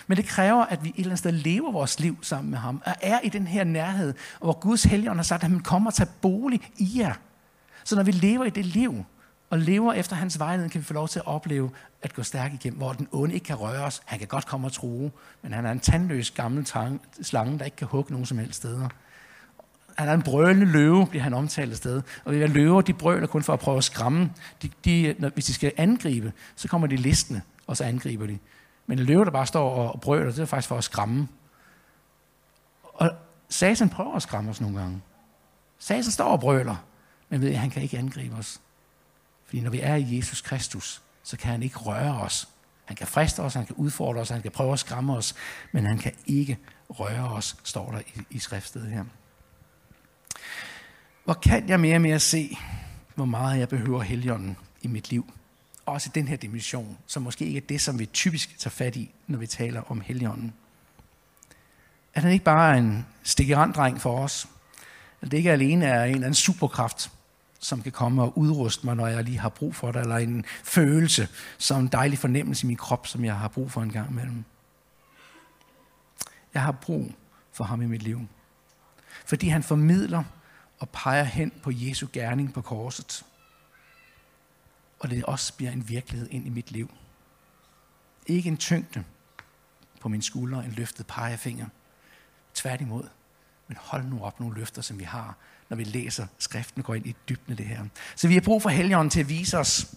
Men 0.06 0.16
det 0.16 0.26
kræver, 0.26 0.64
at 0.64 0.84
vi 0.84 0.88
et 0.88 0.94
eller 0.96 1.06
andet 1.08 1.18
sted 1.18 1.32
lever 1.32 1.72
vores 1.72 2.00
liv 2.00 2.18
sammen 2.22 2.50
med 2.50 2.58
ham, 2.58 2.82
og 2.86 2.94
er 3.00 3.20
i 3.20 3.28
den 3.28 3.46
her 3.46 3.64
nærhed, 3.64 4.14
hvor 4.40 4.52
Guds 4.52 4.84
helligånd 4.84 5.18
har 5.18 5.22
sagt, 5.24 5.44
at 5.44 5.50
han 5.50 5.60
kommer 5.60 5.90
og 5.90 5.94
tager 5.94 6.10
bolig 6.20 6.60
i 6.76 6.92
jer. 6.98 7.14
Så 7.84 7.96
når 7.96 8.02
vi 8.02 8.10
lever 8.10 8.44
i 8.44 8.50
det 8.50 8.66
liv, 8.66 9.04
og 9.54 9.60
lever 9.60 9.92
efter 9.92 10.16
hans 10.16 10.38
vejledning, 10.38 10.72
kan 10.72 10.80
vi 10.80 10.84
få 10.84 10.94
lov 10.94 11.08
til 11.08 11.18
at 11.18 11.26
opleve 11.26 11.70
at 12.02 12.14
gå 12.14 12.22
stærkt 12.22 12.54
igennem, 12.54 12.78
hvor 12.78 12.92
den 12.92 13.08
onde 13.12 13.34
ikke 13.34 13.44
kan 13.44 13.56
røre 13.56 13.84
os. 13.84 14.02
Han 14.04 14.18
kan 14.18 14.28
godt 14.28 14.46
komme 14.46 14.66
og 14.66 14.72
true, 14.72 15.10
men 15.42 15.52
han 15.52 15.66
er 15.66 15.72
en 15.72 15.80
tandløs 15.80 16.30
gammel 16.30 16.64
tang, 16.64 17.02
slange, 17.22 17.58
der 17.58 17.64
ikke 17.64 17.76
kan 17.76 17.86
hugge 17.86 18.12
nogen 18.12 18.26
som 18.26 18.38
helst 18.38 18.54
steder. 18.54 18.88
Han 19.98 20.08
er 20.08 20.12
en 20.12 20.22
brølende 20.22 20.66
løve, 20.66 21.06
bliver 21.06 21.22
han 21.22 21.34
omtalt 21.34 21.70
et 21.70 21.76
sted. 21.76 22.02
Og 22.24 22.32
vi 22.32 22.46
løver, 22.46 22.80
de 22.80 22.92
brøler 22.92 23.26
kun 23.26 23.42
for 23.42 23.52
at 23.52 23.58
prøve 23.58 23.76
at 23.76 23.84
skræmme. 23.84 24.32
De, 24.62 24.70
de, 24.84 25.14
når, 25.18 25.28
hvis 25.28 25.44
de 25.44 25.54
skal 25.54 25.72
angribe, 25.76 26.32
så 26.56 26.68
kommer 26.68 26.86
de 26.86 26.96
listende, 26.96 27.40
og 27.66 27.76
så 27.76 27.84
angriber 27.84 28.26
de. 28.26 28.38
Men 28.86 28.98
en 28.98 29.04
løve, 29.04 29.24
der 29.24 29.30
bare 29.30 29.46
står 29.46 29.70
og 29.70 30.00
brøler, 30.00 30.30
det 30.30 30.38
er 30.38 30.44
faktisk 30.44 30.68
for 30.68 30.78
at 30.78 30.84
skræmme. 30.84 31.28
Og 32.82 33.10
Satan 33.48 33.88
prøver 33.88 34.16
at 34.16 34.22
skræmme 34.22 34.50
os 34.50 34.60
nogle 34.60 34.78
gange. 34.80 35.02
Satan 35.78 36.04
står 36.04 36.28
og 36.28 36.40
brøler, 36.40 36.76
men 37.28 37.40
ved, 37.40 37.50
at 37.50 37.58
han 37.58 37.70
kan 37.70 37.82
ikke 37.82 37.98
angribe 37.98 38.36
os. 38.36 38.60
Fordi 39.46 39.60
når 39.60 39.70
vi 39.70 39.80
er 39.80 39.94
i 39.94 40.16
Jesus 40.16 40.40
Kristus, 40.40 41.02
så 41.22 41.36
kan 41.36 41.50
han 41.50 41.62
ikke 41.62 41.78
røre 41.78 42.20
os. 42.20 42.48
Han 42.84 42.96
kan 42.96 43.06
friste 43.06 43.40
os, 43.40 43.54
han 43.54 43.66
kan 43.66 43.76
udfordre 43.76 44.20
os, 44.20 44.28
han 44.28 44.42
kan 44.42 44.50
prøve 44.50 44.72
at 44.72 44.78
skræmme 44.78 45.16
os, 45.16 45.34
men 45.72 45.86
han 45.86 45.98
kan 45.98 46.12
ikke 46.26 46.58
røre 46.90 47.28
os, 47.28 47.56
står 47.64 47.90
der 47.90 47.98
i, 47.98 48.20
i 48.30 48.38
skriftstedet 48.38 48.90
her. 48.90 49.04
Hvor 51.24 51.34
kan 51.34 51.68
jeg 51.68 51.80
mere 51.80 51.96
og 51.96 52.00
mere 52.00 52.20
se, 52.20 52.58
hvor 53.14 53.24
meget 53.24 53.58
jeg 53.58 53.68
behøver 53.68 54.02
helligånden 54.02 54.56
i 54.82 54.88
mit 54.88 55.10
liv? 55.10 55.32
Også 55.86 56.10
i 56.10 56.14
den 56.14 56.28
her 56.28 56.36
dimension, 56.36 56.98
som 57.06 57.22
måske 57.22 57.44
ikke 57.44 57.56
er 57.56 57.66
det, 57.68 57.80
som 57.80 57.98
vi 57.98 58.06
typisk 58.06 58.58
tager 58.58 58.70
fat 58.70 58.96
i, 58.96 59.10
når 59.26 59.38
vi 59.38 59.46
taler 59.46 59.90
om 59.90 60.00
helligånden. 60.00 60.54
At 62.14 62.22
han 62.22 62.32
ikke 62.32 62.44
bare 62.44 62.74
er 62.74 62.78
en 62.78 63.06
stikkerand 63.22 64.00
for 64.00 64.18
os, 64.18 64.48
at 65.20 65.30
det 65.30 65.36
ikke 65.36 65.52
alene 65.52 65.86
er 65.86 66.04
en 66.04 66.10
eller 66.10 66.26
anden 66.26 66.34
superkraft, 66.34 67.10
som 67.64 67.82
kan 67.82 67.92
komme 67.92 68.22
og 68.22 68.38
udruste 68.38 68.86
mig, 68.86 68.96
når 68.96 69.06
jeg 69.06 69.24
lige 69.24 69.38
har 69.38 69.48
brug 69.48 69.74
for 69.74 69.92
det, 69.92 70.00
eller 70.00 70.16
en 70.16 70.44
følelse, 70.64 71.28
som 71.58 71.80
en 71.80 71.88
dejlig 71.88 72.18
fornemmelse 72.18 72.66
i 72.66 72.68
min 72.68 72.76
krop, 72.76 73.06
som 73.06 73.24
jeg 73.24 73.38
har 73.38 73.48
brug 73.48 73.70
for 73.70 73.82
en 73.82 73.92
gang 73.92 74.10
imellem. 74.10 74.44
Jeg 76.54 76.62
har 76.62 76.72
brug 76.72 77.12
for 77.52 77.64
ham 77.64 77.82
i 77.82 77.86
mit 77.86 78.02
liv. 78.02 78.20
Fordi 79.26 79.48
han 79.48 79.62
formidler 79.62 80.24
og 80.78 80.88
peger 80.88 81.24
hen 81.24 81.52
på 81.62 81.70
Jesu 81.74 82.06
gerning 82.12 82.54
på 82.54 82.62
korset. 82.62 83.24
og 84.98 85.10
det 85.10 85.24
også 85.24 85.54
bliver 85.56 85.72
en 85.72 85.88
virkelighed 85.88 86.28
ind 86.30 86.46
i 86.46 86.50
mit 86.50 86.70
liv. 86.70 86.90
Ikke 88.26 88.48
en 88.48 88.56
tyngde 88.56 89.04
på 90.00 90.08
min 90.08 90.22
skulder, 90.22 90.62
en 90.62 90.72
løftet 90.72 91.06
pegefinger. 91.06 91.66
Tværtimod. 92.54 93.08
Men 93.68 93.76
hold 93.80 94.04
nu 94.04 94.22
op 94.22 94.40
nogle 94.40 94.58
løfter, 94.58 94.82
som 94.82 94.98
vi 94.98 95.04
har, 95.04 95.36
når 95.68 95.76
vi 95.76 95.84
læser 95.84 96.26
skriften 96.38 96.80
og 96.80 96.84
går 96.84 96.94
ind 96.94 97.06
i 97.06 97.16
dybden 97.28 97.50
af 97.50 97.56
det 97.56 97.66
her. 97.66 97.84
Så 98.16 98.28
vi 98.28 98.34
har 98.34 98.40
brug 98.40 98.62
for 98.62 98.68
Helligånden 98.68 99.10
til 99.10 99.20
at 99.20 99.28
vise 99.28 99.58
os, 99.58 99.94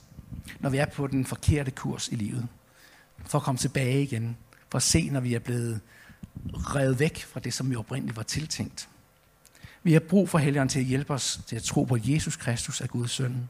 når 0.60 0.70
vi 0.70 0.78
er 0.78 0.86
på 0.86 1.08
den 1.08 1.26
forkerte 1.26 1.72
kurs 1.72 2.08
i 2.08 2.16
livet. 2.16 2.48
For 3.26 3.40
at 3.40 3.44
komme 3.44 3.58
tilbage 3.58 4.04
igen. 4.04 4.38
For 4.70 4.78
at 4.78 4.84
se, 4.84 5.10
når 5.10 5.20
vi 5.20 5.34
er 5.34 5.40
blevet 5.40 5.82
revet 6.54 7.00
væk 7.00 7.24
fra 7.24 7.40
det, 7.40 7.54
som 7.54 7.70
vi 7.70 7.76
oprindeligt 7.76 8.18
var 8.18 8.24
tiltænkt. 8.24 8.90
Vi 9.84 9.94
har 9.94 10.00
brug 10.00 10.30
for 10.30 10.38
Helligånden 10.38 10.70
til 10.70 10.80
at 10.80 10.86
hjælpe 10.86 11.14
os 11.14 11.42
til 11.48 11.56
at 11.56 11.64
tro 11.64 11.84
på, 11.84 11.96
at 11.96 12.10
Jesus 12.10 12.36
Kristus 12.36 12.82
er 12.82 12.88
Guds 12.88 13.12
søn. 13.12 13.50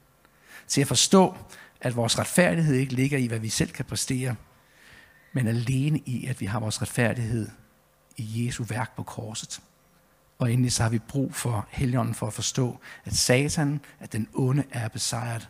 Til 0.67 0.81
at 0.81 0.87
forstå, 0.87 1.35
at 1.81 1.95
vores 1.95 2.19
retfærdighed 2.19 2.75
ikke 2.75 2.93
ligger 2.93 3.17
i, 3.17 3.25
hvad 3.25 3.39
vi 3.39 3.49
selv 3.49 3.71
kan 3.71 3.85
præstere, 3.85 4.35
men 5.33 5.47
alene 5.47 5.99
i, 5.99 6.25
at 6.25 6.41
vi 6.41 6.45
har 6.45 6.59
vores 6.59 6.81
retfærdighed 6.81 7.49
i 8.17 8.45
Jesu 8.45 8.63
værk 8.63 8.95
på 8.95 9.03
korset. 9.03 9.61
Og 10.39 10.53
endelig 10.53 10.71
så 10.71 10.83
har 10.83 10.89
vi 10.89 10.99
brug 10.99 11.35
for 11.35 11.67
Helligånden 11.69 12.15
for 12.15 12.27
at 12.27 12.33
forstå, 12.33 12.79
at 13.05 13.15
Satan, 13.15 13.79
at 13.99 14.13
den 14.13 14.27
onde 14.33 14.63
er 14.71 14.87
besejret, 14.87 15.49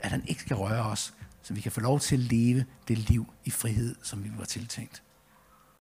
at 0.00 0.10
han 0.10 0.22
ikke 0.26 0.40
skal 0.40 0.56
røre 0.56 0.84
os, 0.84 1.14
så 1.42 1.54
vi 1.54 1.60
kan 1.60 1.72
få 1.72 1.80
lov 1.80 2.00
til 2.00 2.16
at 2.16 2.20
leve 2.20 2.64
det 2.88 2.98
liv 2.98 3.32
i 3.44 3.50
frihed, 3.50 3.94
som 4.02 4.24
vi 4.24 4.30
var 4.38 4.44
tiltænkt. 4.44 5.02